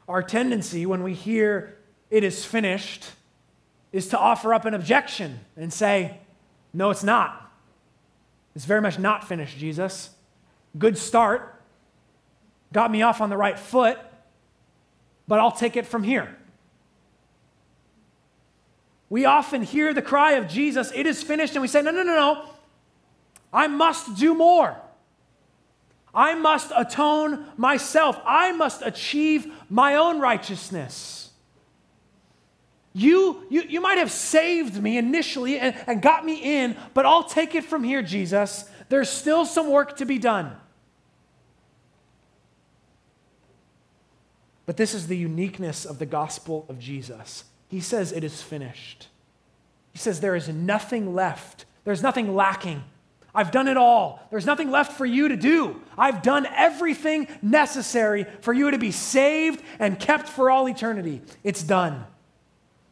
[0.09, 1.79] Our tendency when we hear
[2.11, 3.12] it is finished
[3.92, 6.18] is to offer up an objection and say,
[6.72, 7.53] no, it's not.
[8.57, 10.11] It's very much not finished, Jesus.
[10.77, 11.62] Good start.
[12.72, 13.98] Got me off on the right foot,
[15.29, 16.35] but I'll take it from here.
[19.12, 22.03] We often hear the cry of Jesus, it is finished, and we say, no, no,
[22.03, 22.48] no, no.
[23.53, 24.75] I must do more.
[26.14, 28.18] I must atone myself.
[28.25, 31.31] I must achieve my own righteousness.
[32.94, 37.25] You, you, you might have saved me initially and, and got me in, but I'll
[37.25, 38.64] take it from here, Jesus.
[38.88, 40.57] There's still some work to be done.
[44.64, 47.44] But this is the uniqueness of the gospel of Jesus.
[47.72, 49.08] He says, It is finished.
[49.92, 52.85] He says, There is nothing left, there's nothing lacking.
[53.35, 54.20] I've done it all.
[54.30, 55.80] There's nothing left for you to do.
[55.96, 61.22] I've done everything necessary for you to be saved and kept for all eternity.
[61.42, 62.04] It's done.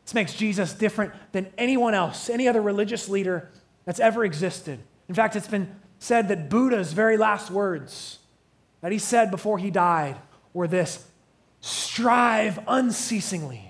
[0.06, 3.50] This makes Jesus different than anyone else, any other religious leader
[3.84, 4.80] that's ever existed.
[5.10, 8.20] In fact, it's been said that Buddha's very last words
[8.80, 10.16] that he said before he died
[10.54, 11.04] were this
[11.60, 13.69] strive unceasingly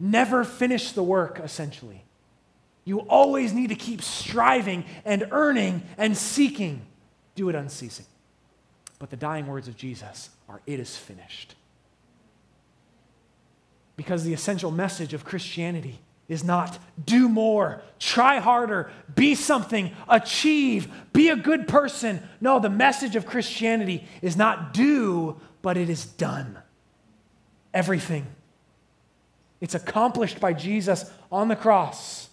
[0.00, 2.04] never finish the work, essentially.
[2.84, 6.82] You always need to keep striving and earning and seeking.
[7.34, 8.06] Do it unceasing.
[8.98, 11.54] But the dying words of Jesus are, It is finished.
[13.96, 20.88] Because the essential message of Christianity is not do more, try harder, be something, achieve,
[21.12, 22.22] be a good person.
[22.40, 26.58] No, the message of Christianity is not do, but it is done.
[27.74, 28.26] Everything.
[29.60, 32.28] It's accomplished by Jesus on the cross.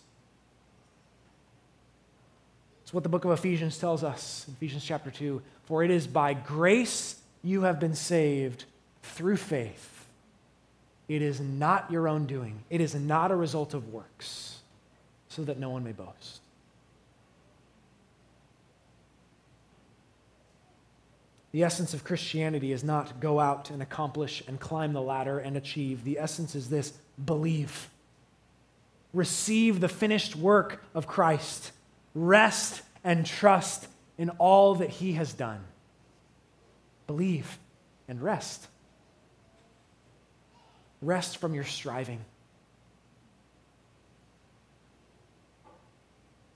[2.83, 5.41] It's what the book of Ephesians tells us, Ephesians chapter 2.
[5.65, 8.63] For it is by grace you have been saved
[9.03, 10.05] through faith.
[11.09, 14.59] It is not your own doing, it is not a result of works,
[15.29, 16.41] so that no one may boast.
[21.51, 25.57] The essence of Christianity is not go out and accomplish and climb the ladder and
[25.57, 26.03] achieve.
[26.03, 26.93] The essence is this
[27.23, 27.89] believe.
[29.13, 31.71] Receive the finished work of Christ.
[32.13, 33.87] Rest and trust
[34.17, 35.63] in all that he has done.
[37.07, 37.57] Believe
[38.07, 38.67] and rest.
[41.01, 42.19] Rest from your striving.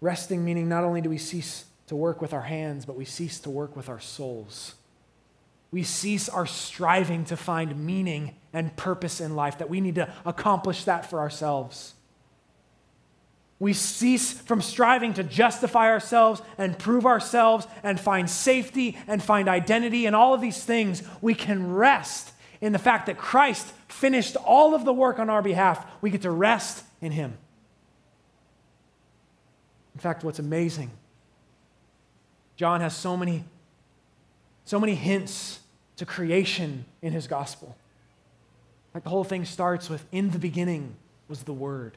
[0.02, 3.40] Resting meaning not only do we cease to work with our hands, but we cease
[3.42, 4.76] to work with our souls.
[5.72, 10.14] We cease our striving to find meaning and purpose in life, that we need to
[10.26, 11.94] accomplish that for ourselves.
[13.60, 19.48] We cease from striving to justify ourselves and prove ourselves and find safety and find
[19.48, 21.04] identity and all of these things.
[21.22, 25.42] We can rest in the fact that Christ finished all of the work on our
[25.42, 25.86] behalf.
[26.02, 27.38] We get to rest in Him.
[29.94, 30.92] In fact, what's amazing,
[32.56, 33.44] John has so many,
[34.66, 35.61] so many hints
[36.02, 37.78] to creation in his gospel.
[38.92, 40.96] Like the whole thing starts with, in the beginning
[41.28, 41.96] was the Word.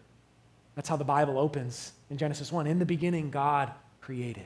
[0.74, 2.66] That's how the Bible opens in Genesis 1.
[2.66, 4.44] In the beginning, God created.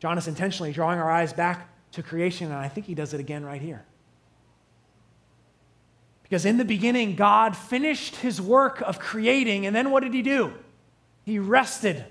[0.00, 3.20] John is intentionally drawing our eyes back to creation, and I think he does it
[3.20, 3.84] again right here.
[6.24, 10.22] Because in the beginning, God finished his work of creating, and then what did he
[10.22, 10.52] do?
[11.24, 12.04] He rested.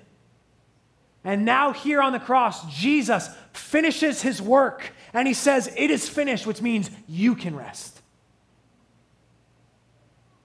[1.25, 6.09] And now, here on the cross, Jesus finishes his work, and he says, It is
[6.09, 8.01] finished, which means you can rest.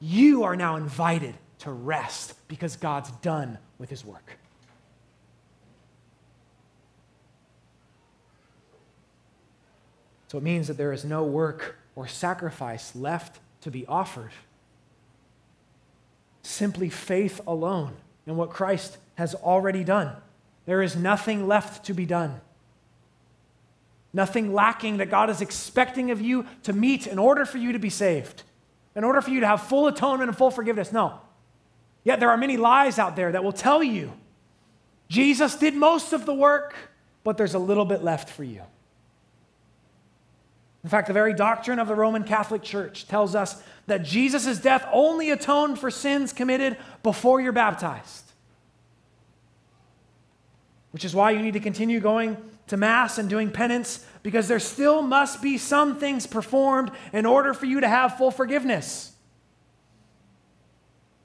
[0.00, 4.38] You are now invited to rest because God's done with his work.
[10.28, 14.30] So it means that there is no work or sacrifice left to be offered.
[16.42, 17.96] Simply faith alone
[18.26, 20.14] in what Christ has already done.
[20.66, 22.40] There is nothing left to be done.
[24.12, 27.78] Nothing lacking that God is expecting of you to meet in order for you to
[27.78, 28.42] be saved,
[28.96, 30.92] in order for you to have full atonement and full forgiveness.
[30.92, 31.20] No.
[32.04, 34.12] Yet there are many lies out there that will tell you
[35.08, 36.74] Jesus did most of the work,
[37.24, 38.62] but there's a little bit left for you.
[40.84, 44.86] In fact, the very doctrine of the Roman Catholic Church tells us that Jesus' death
[44.92, 48.24] only atoned for sins committed before you're baptized.
[50.92, 52.36] Which is why you need to continue going
[52.68, 57.54] to Mass and doing penance, because there still must be some things performed in order
[57.54, 59.12] for you to have full forgiveness.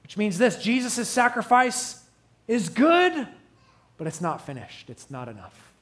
[0.02, 2.02] Which means this Jesus' sacrifice
[2.46, 3.26] is good,
[3.96, 5.72] but it's not finished, it's not enough.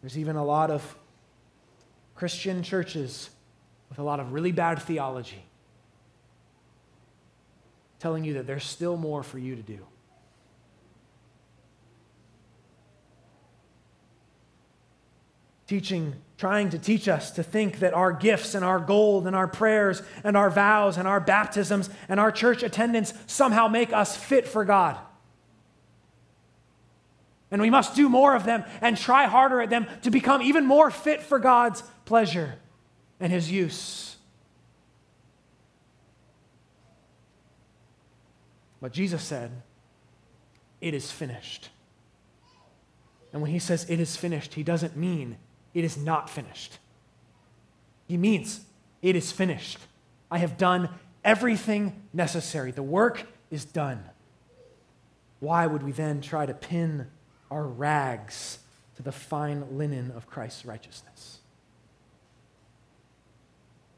[0.00, 0.96] There's even a lot of
[2.14, 3.30] Christian churches
[3.88, 5.44] with a lot of really bad theology
[7.98, 9.78] telling you that there's still more for you to do.
[15.72, 19.48] Teaching, trying to teach us to think that our gifts and our gold and our
[19.48, 24.46] prayers and our vows and our baptisms and our church attendance somehow make us fit
[24.46, 24.98] for God.
[27.50, 30.66] And we must do more of them and try harder at them to become even
[30.66, 32.56] more fit for God's pleasure
[33.18, 34.16] and His use.
[38.78, 39.62] But Jesus said,
[40.82, 41.70] It is finished.
[43.32, 45.38] And when He says it is finished, He doesn't mean
[45.74, 46.78] it is not finished.
[48.06, 48.64] He means
[49.00, 49.78] it is finished.
[50.30, 50.88] I have done
[51.24, 52.70] everything necessary.
[52.70, 54.04] The work is done.
[55.40, 57.08] Why would we then try to pin
[57.52, 58.58] our rags
[58.96, 61.38] to the fine linen of Christ's righteousness.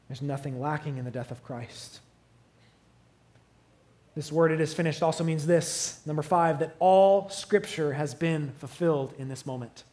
[0.07, 1.99] There's nothing lacking in the death of Christ.
[4.13, 6.01] This word, it is finished, also means this.
[6.05, 9.83] Number five, that all scripture has been fulfilled in this moment.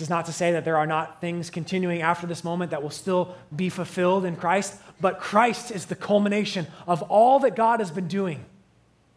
[0.00, 2.82] This is not to say that there are not things continuing after this moment that
[2.82, 7.80] will still be fulfilled in Christ, but Christ is the culmination of all that God
[7.80, 8.44] has been doing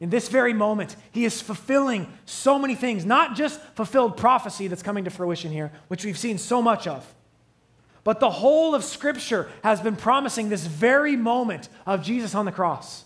[0.03, 4.84] in this very moment, he is fulfilling so many things, not just fulfilled prophecy that's
[4.84, 7.15] coming to fruition here, which we've seen so much of,
[8.03, 12.51] but the whole of Scripture has been promising this very moment of Jesus on the
[12.51, 13.05] cross.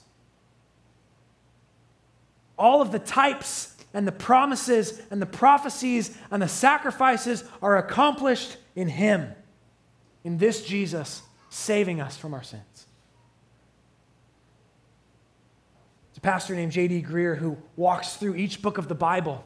[2.57, 8.57] All of the types and the promises and the prophecies and the sacrifices are accomplished
[8.75, 9.33] in Him,
[10.23, 12.87] in this Jesus saving us from our sins.
[16.09, 17.03] It's a pastor named J.D.
[17.03, 19.45] Greear who walks through each book of the Bible,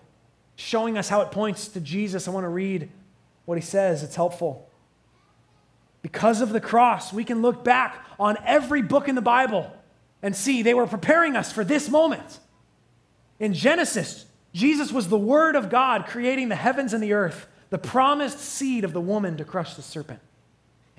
[0.56, 2.28] showing us how it points to Jesus.
[2.28, 2.90] I want to read
[3.46, 4.70] what he says, it's helpful.
[6.02, 9.72] Because of the cross, we can look back on every book in the Bible
[10.22, 12.40] and see they were preparing us for this moment.
[13.40, 17.78] In Genesis, Jesus was the Word of God creating the heavens and the earth, the
[17.78, 20.20] promised seed of the woman to crush the serpent.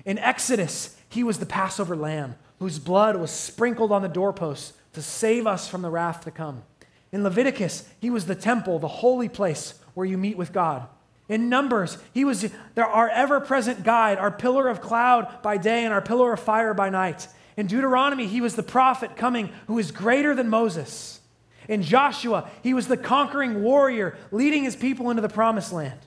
[0.05, 5.01] In Exodus, he was the Passover lamb whose blood was sprinkled on the doorposts to
[5.01, 6.63] save us from the wrath to come.
[7.11, 10.87] In Leviticus, he was the temple, the holy place where you meet with God.
[11.29, 15.93] In Numbers, he was our ever present guide, our pillar of cloud by day and
[15.93, 17.27] our pillar of fire by night.
[17.55, 21.21] In Deuteronomy, he was the prophet coming who is greater than Moses.
[21.67, 25.99] In Joshua, he was the conquering warrior leading his people into the promised land.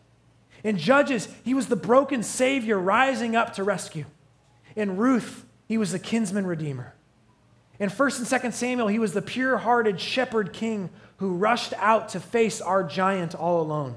[0.62, 4.04] In Judges, he was the broken Savior rising up to rescue.
[4.74, 6.94] In Ruth, he was the kinsman redeemer.
[7.78, 12.11] In 1st and 2nd Samuel, he was the pure hearted shepherd king who rushed out
[12.11, 13.96] to face our giant all alone.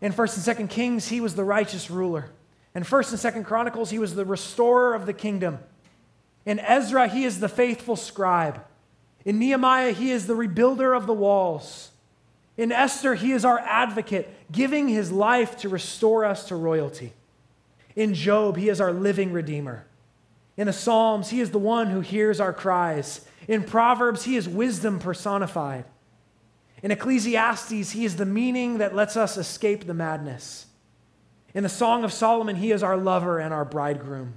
[0.00, 2.30] In 1st and 2nd Kings, he was the righteous ruler.
[2.74, 5.60] In 1st and 2nd Chronicles, he was the restorer of the kingdom.
[6.44, 8.62] In Ezra, he is the faithful scribe.
[9.24, 11.90] In Nehemiah, he is the rebuilder of the walls.
[12.56, 17.12] In Esther, he is our advocate, giving his life to restore us to royalty.
[17.96, 19.86] In Job, he is our living redeemer.
[20.56, 23.26] In the Psalms, he is the one who hears our cries.
[23.48, 25.84] In Proverbs, he is wisdom personified.
[26.82, 30.66] In Ecclesiastes, he is the meaning that lets us escape the madness.
[31.54, 34.34] In the Song of Solomon, he is our lover and our bridegroom.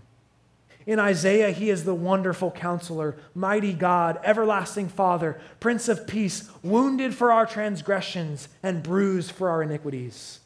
[0.87, 7.13] In Isaiah, he is the wonderful counselor, mighty God, everlasting Father, Prince of Peace, wounded
[7.13, 10.39] for our transgressions and bruised for our iniquities.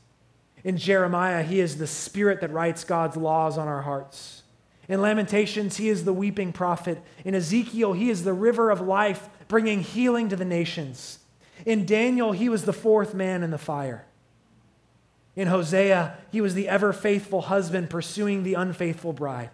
[0.63, 4.41] In Jeremiah, he is the spirit that writes God's laws on our hearts.
[4.89, 7.03] In Lamentations, he is the weeping prophet.
[7.23, 11.19] In Ezekiel, he is the river of life, bringing healing to the nations.
[11.67, 14.07] In Daniel, he was the fourth man in the fire.
[15.35, 19.51] In Hosea, he was the ever faithful husband pursuing the unfaithful bride.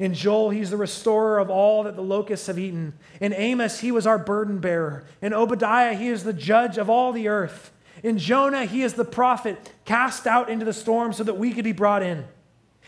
[0.00, 2.94] In Joel, he's the restorer of all that the locusts have eaten.
[3.20, 5.04] In Amos, he was our burden bearer.
[5.20, 7.70] In Obadiah, he is the judge of all the earth.
[8.02, 11.64] In Jonah, he is the prophet cast out into the storm so that we could
[11.64, 12.24] be brought in.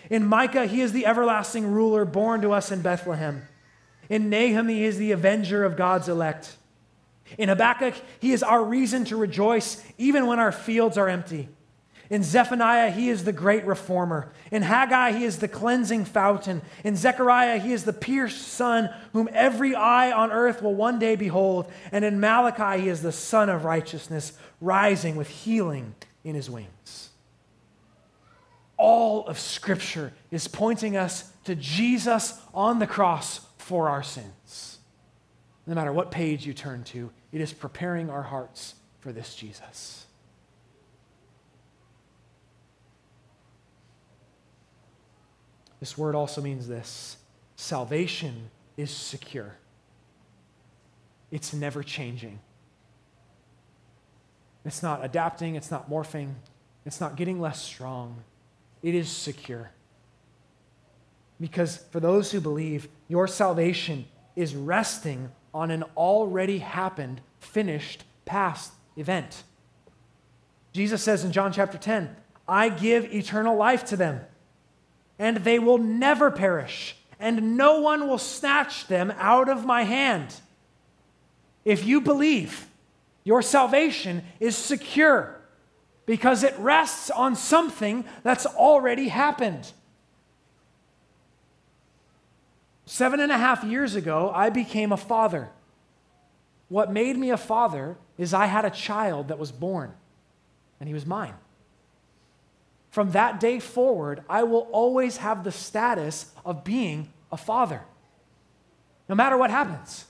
[0.08, 3.46] In Micah, he is the everlasting ruler born to us in Bethlehem.
[4.08, 6.56] In Nahum, he is the avenger of God's elect.
[7.36, 11.50] In Habakkuk, he is our reason to rejoice even when our fields are empty.
[12.10, 14.30] In Zephaniah, he is the great reformer.
[14.50, 16.62] In Haggai, he is the cleansing fountain.
[16.84, 21.16] In Zechariah, he is the pierced son whom every eye on earth will one day
[21.16, 21.70] behold.
[21.90, 25.94] And in Malachi, he is the sun of righteousness, rising with healing
[26.24, 27.10] in his wings.
[28.76, 34.78] All of Scripture is pointing us to Jesus on the cross for our sins.
[35.66, 40.01] No matter what page you turn to, it is preparing our hearts for this Jesus.
[45.82, 47.16] This word also means this
[47.56, 49.56] salvation is secure,
[51.32, 52.38] it's never changing.
[54.64, 56.34] It's not adapting, it's not morphing,
[56.86, 58.22] it's not getting less strong.
[58.80, 59.72] It is secure.
[61.40, 64.04] Because for those who believe, your salvation
[64.36, 69.42] is resting on an already happened, finished, past event.
[70.72, 72.14] Jesus says in John chapter 10,
[72.46, 74.20] I give eternal life to them
[75.18, 80.34] and they will never perish, and no one will snatch them out of my hand.
[81.64, 82.66] If you believe,
[83.24, 85.40] your salvation is secure
[86.06, 89.72] because it rests on something that's already happened.
[92.84, 95.50] Seven and a half years ago, I became a father.
[96.68, 99.92] What made me a father is I had a child that was born,
[100.80, 101.34] and he was mine.
[102.92, 107.80] From that day forward, I will always have the status of being a father,
[109.08, 110.04] no matter what happens.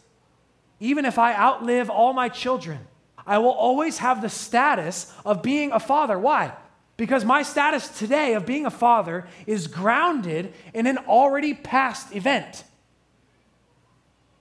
[0.80, 2.80] Even if I outlive all my children,
[3.24, 6.18] I will always have the status of being a father.
[6.18, 6.54] Why?
[6.96, 12.64] Because my status today of being a father is grounded in an already past event.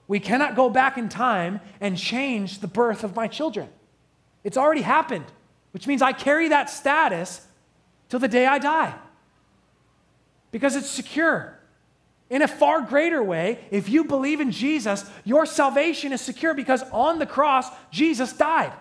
[0.08, 3.70] We cannot go back in time and change the birth of my children.
[4.44, 5.26] It's already happened,
[5.74, 7.46] which means I carry that status
[8.12, 8.94] till the day I die
[10.52, 11.58] because it's secure.
[12.30, 16.84] In a far greater way, if you believe in Jesus, your salvation is secure because
[16.92, 18.74] on the cross, Jesus died.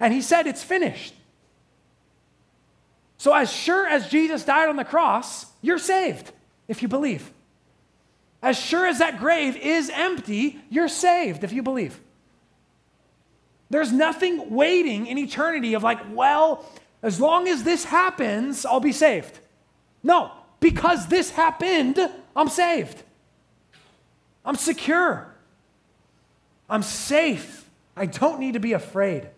[0.00, 1.14] And he said, It's finished.
[3.16, 6.32] So, as sure as Jesus died on the cross, you're saved
[6.66, 7.32] if you believe.
[8.42, 12.00] As sure as that grave is empty, you're saved if you believe.
[13.70, 16.64] There's nothing waiting in eternity of like, well,
[17.04, 19.38] as long as this happens, I'll be saved.
[20.02, 21.98] No, because this happened,
[22.34, 23.02] I'm saved.
[24.42, 25.34] I'm secure.
[26.68, 27.68] I'm safe.
[27.94, 29.28] I don't need to be afraid.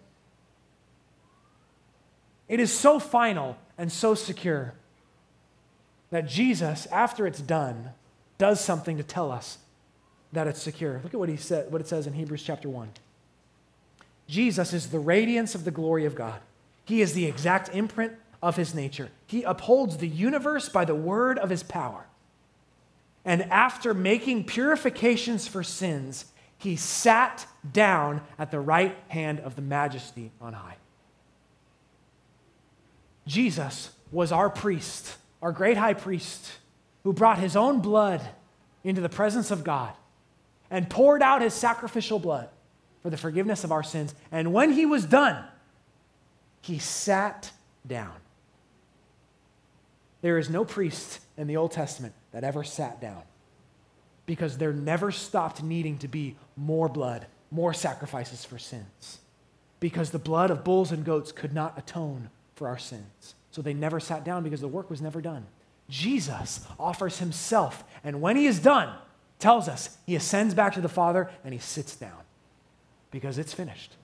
[2.49, 4.75] It is so final and so secure
[6.11, 7.91] that Jesus, after it's done,
[8.39, 9.59] does something to tell us
[10.33, 11.01] that it's secure.
[11.03, 12.91] Look at what he said, what it says in Hebrews chapter 1.
[14.29, 16.41] Jesus is the radiance of the glory of God
[16.87, 18.13] he is the exact imprint
[18.43, 19.11] of his nature.
[19.27, 22.07] He upholds the universe by the word of his power.
[23.25, 26.27] And after making purifications for sins,
[26.57, 30.77] he sat down at the right hand of the majesty on high.
[33.27, 36.53] Jesus was our priest, our great high priest,
[37.03, 38.21] who brought his own blood
[38.85, 39.93] into the presence of God
[40.71, 42.49] and poured out his sacrificial blood
[43.03, 44.15] for the forgiveness of our sins.
[44.31, 45.45] And when he was done,
[46.67, 47.53] he sat
[47.87, 48.15] down.
[50.21, 53.23] There is no priest in the Old Testament that ever sat down
[54.27, 59.19] because there never stopped needing to be more blood, more sacrifices for sins.
[59.79, 63.37] Because the blood of bulls and goats could not atone for our sins.
[63.53, 65.47] So they never sat down because the work was never done.
[65.89, 68.93] Jesus offers himself, and when he is done,
[69.39, 72.25] tells us he ascends back to the Father and he sits down
[73.13, 73.95] because it's finished.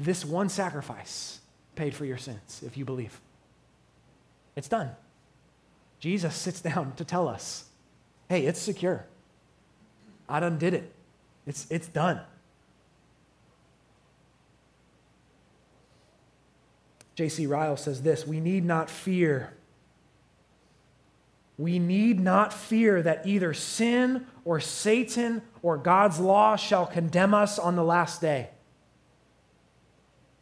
[0.00, 1.40] This one sacrifice
[1.74, 3.20] paid for your sins if you believe.
[4.54, 4.90] It's done.
[5.98, 7.64] Jesus sits down to tell us
[8.28, 9.04] hey, it's secure.
[10.28, 10.92] I done did it.
[11.46, 12.20] It's, it's done.
[17.14, 17.46] J.C.
[17.46, 19.52] Ryle says this We need not fear.
[21.56, 27.58] We need not fear that either sin or Satan or God's law shall condemn us
[27.58, 28.50] on the last day.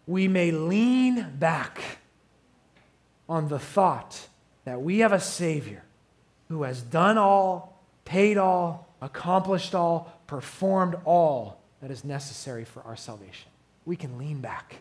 [0.06, 1.80] We may lean back
[3.28, 4.28] on the thought
[4.64, 5.82] that we have a Savior
[6.48, 12.96] who has done all, paid all, accomplished all, performed all that is necessary for our
[12.96, 13.50] salvation.
[13.84, 14.76] We can lean back.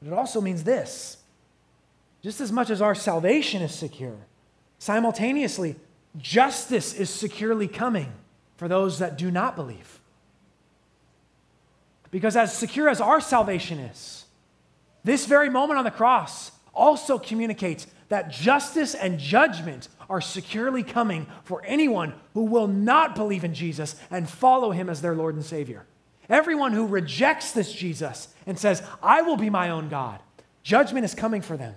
[0.00, 1.18] But it also means this
[2.22, 4.16] just as much as our salvation is secure,
[4.78, 5.76] simultaneously,
[6.16, 8.10] justice is securely coming
[8.56, 10.00] for those that do not believe.
[12.14, 14.26] Because as secure as our salvation is,
[15.02, 21.26] this very moment on the cross also communicates that justice and judgment are securely coming
[21.42, 25.44] for anyone who will not believe in Jesus and follow him as their Lord and
[25.44, 25.86] Savior.
[26.28, 30.20] Everyone who rejects this Jesus and says, I will be my own God,
[30.62, 31.74] judgment is coming for them.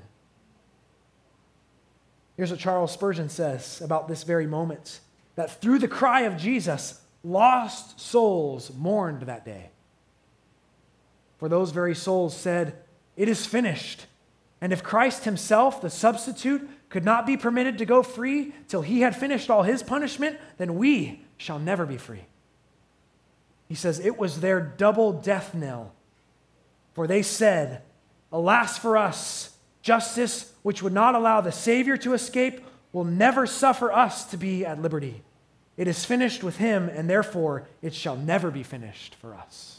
[2.35, 4.99] Here's what Charles Spurgeon says about this very moment
[5.33, 9.71] that through the cry of Jesus, lost souls mourned that day.
[11.37, 12.75] For those very souls said,
[13.15, 14.05] It is finished.
[14.59, 19.01] And if Christ himself, the substitute, could not be permitted to go free till he
[19.01, 22.25] had finished all his punishment, then we shall never be free.
[23.67, 25.93] He says, It was their double death knell.
[26.93, 27.83] For they said,
[28.31, 32.61] Alas for us, justice which would not allow the Savior to escape
[32.91, 35.21] will never suffer us to be at liberty.
[35.75, 39.76] It is finished with him, and therefore it shall never be finished for us.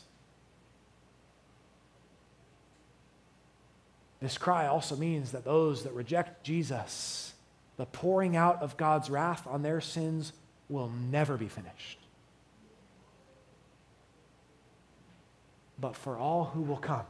[4.21, 7.35] This cry also means that those that reject Jesus,
[7.77, 10.33] the pouring out of God's wrath on their sins,
[10.69, 11.99] will never be finished.
[15.81, 17.07] But for all who will come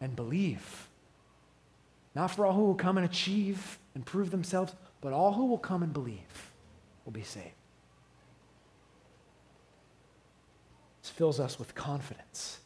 [0.00, 0.88] and believe,
[2.14, 5.58] not for all who will come and achieve and prove themselves, but all who will
[5.58, 6.52] come and believe
[7.04, 7.50] will be saved.
[11.02, 12.60] This fills us with confidence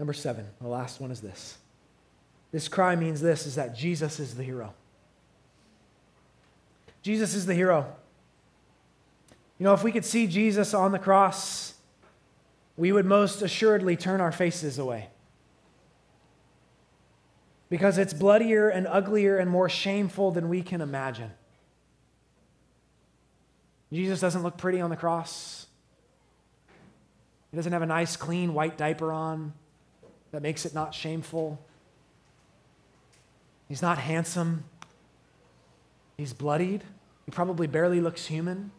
[0.00, 1.58] Number seven, the last one is this.
[2.52, 4.72] This cry means this is that Jesus is the hero.
[7.02, 7.84] Jesus is the hero.
[9.58, 11.74] You know, if we could see Jesus on the cross,
[12.78, 15.10] we would most assuredly turn our faces away.
[17.68, 21.30] Because it's bloodier and uglier and more shameful than we can imagine.
[23.92, 25.66] Jesus doesn't look pretty on the cross.
[27.50, 29.52] He doesn't have a nice, clean white diaper on
[30.32, 31.58] that makes it not shameful.
[33.68, 34.64] He's not handsome.
[36.16, 36.82] He's bloodied.
[37.24, 38.70] He probably barely looks human.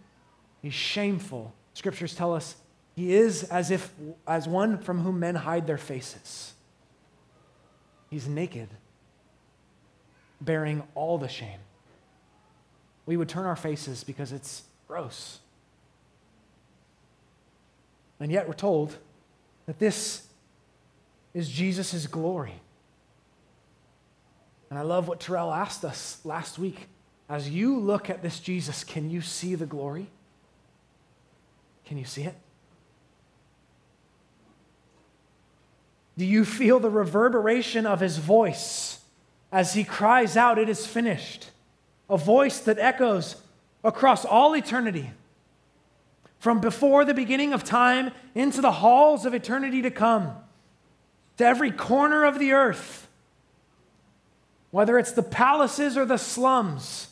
[0.61, 1.53] He's shameful.
[1.73, 2.55] Scriptures tell us
[2.95, 3.91] he is as if
[4.27, 6.53] as one from whom men hide their faces.
[8.09, 8.67] He's naked,
[10.41, 11.59] bearing all the shame.
[13.05, 15.39] We would turn our faces because it's gross.
[18.19, 18.97] And yet we're told
[19.65, 20.27] that this
[21.34, 22.61] is Jesus' glory.
[24.69, 26.88] And I love what Terrell asked us last week.
[27.29, 30.07] As you look at this Jesus, can you see the glory?
[31.86, 32.36] Can you see it?
[36.17, 38.99] Do you feel the reverberation of his voice
[39.51, 41.49] as he cries out, It is finished?
[42.09, 43.38] A voice that echoes
[43.84, 45.11] across all eternity,
[46.38, 50.36] from before the beginning of time into the halls of eternity to come
[51.41, 53.07] to every corner of the earth.
[54.69, 57.09] whether it's the palaces or the slums,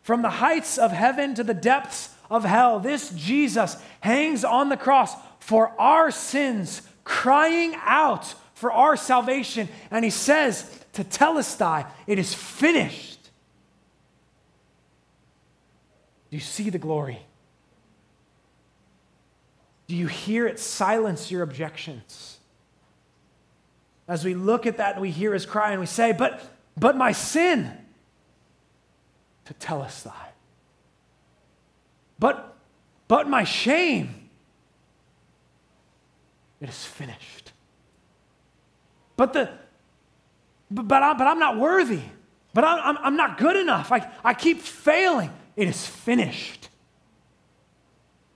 [0.00, 4.76] from the heights of heaven to the depths of hell, this Jesus hangs on the
[4.76, 9.68] cross for our sins, crying out for our salvation.
[9.90, 13.18] And he says Tetelestai, It is finished.
[16.30, 17.18] Do you see the glory?
[19.88, 22.29] Do you hear it silence your objections?
[24.10, 26.42] As we look at that and we hear his cry and we say, But,
[26.76, 27.70] but my sin,
[29.46, 30.10] Tetelestai.
[32.18, 32.56] But,
[33.06, 34.28] but my shame,
[36.60, 37.52] it is finished.
[39.16, 39.48] But the,
[40.72, 42.02] but, but, I, but I'm not worthy.
[42.52, 43.92] But I'm, I'm, I'm not good enough.
[43.92, 45.30] I, I keep failing.
[45.54, 46.68] It is finished.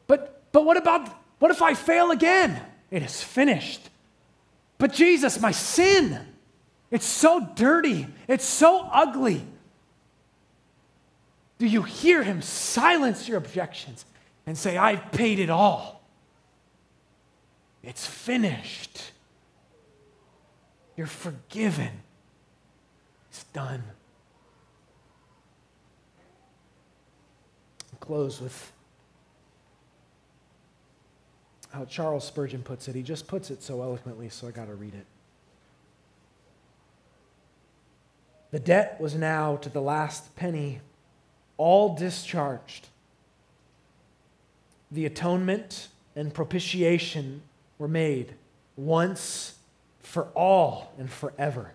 [0.07, 1.09] But, but what about,
[1.41, 2.61] what if I fail again?
[2.93, 3.91] It is finished.
[4.79, 6.19] But Jesus, my sin,
[6.91, 8.07] it's so dirty.
[8.29, 9.43] It's so ugly.
[11.59, 14.05] Do you hear him silence your objections
[14.47, 16.03] and say, I've paid it all?
[17.83, 19.13] It's finished.
[20.97, 21.91] You're forgiven.
[23.31, 23.83] It's done.
[27.93, 28.74] I'll close with
[31.75, 32.95] how Charles Spurgeon puts it.
[32.95, 35.07] He just puts it so eloquently, so I got to read it.
[38.53, 40.81] The debt was now to the last penny
[41.57, 42.87] all discharged.
[44.93, 47.43] The atonement and propitiation
[47.79, 48.35] were made
[48.77, 49.57] once
[50.01, 51.73] for all and forever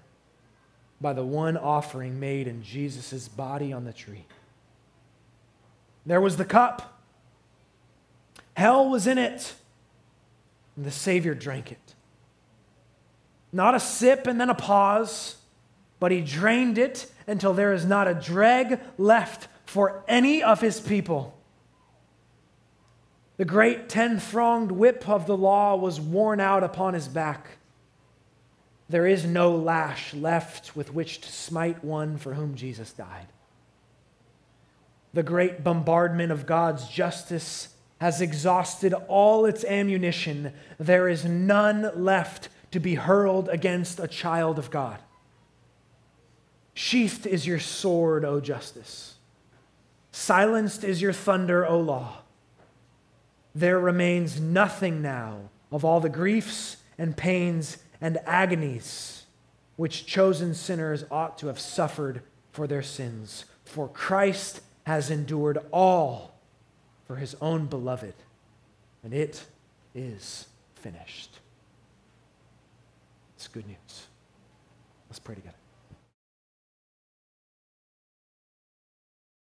[1.01, 4.23] by the one offering made in Jesus' body on the tree.
[6.05, 7.01] There was the cup.
[8.55, 9.55] Hell was in it,
[10.79, 11.95] and the Savior drank it.
[13.51, 15.35] Not a sip and then a pause,
[15.99, 20.79] but he drained it until there is not a dreg left for any of his
[20.79, 21.37] people.
[23.35, 27.57] The great ten thronged whip of the law was worn out upon his back.
[28.87, 33.27] There is no lash left with which to smite one for whom Jesus died.
[35.13, 40.53] The great bombardment of God's justice has exhausted all its ammunition.
[40.77, 44.99] There is none left to be hurled against a child of God.
[46.73, 49.15] Sheathed is your sword, O justice.
[50.11, 52.19] Silenced is your thunder, O law.
[53.53, 59.19] There remains nothing now of all the griefs and pains and agonies
[59.75, 62.21] which chosen sinners ought to have suffered
[62.51, 63.45] for their sins.
[63.63, 66.38] For Christ has endured all
[67.09, 68.13] for his own beloved,
[69.03, 69.43] and it
[69.95, 70.45] is
[70.75, 71.39] finished.
[73.35, 74.05] It's good news.
[75.09, 75.58] Let's pray together.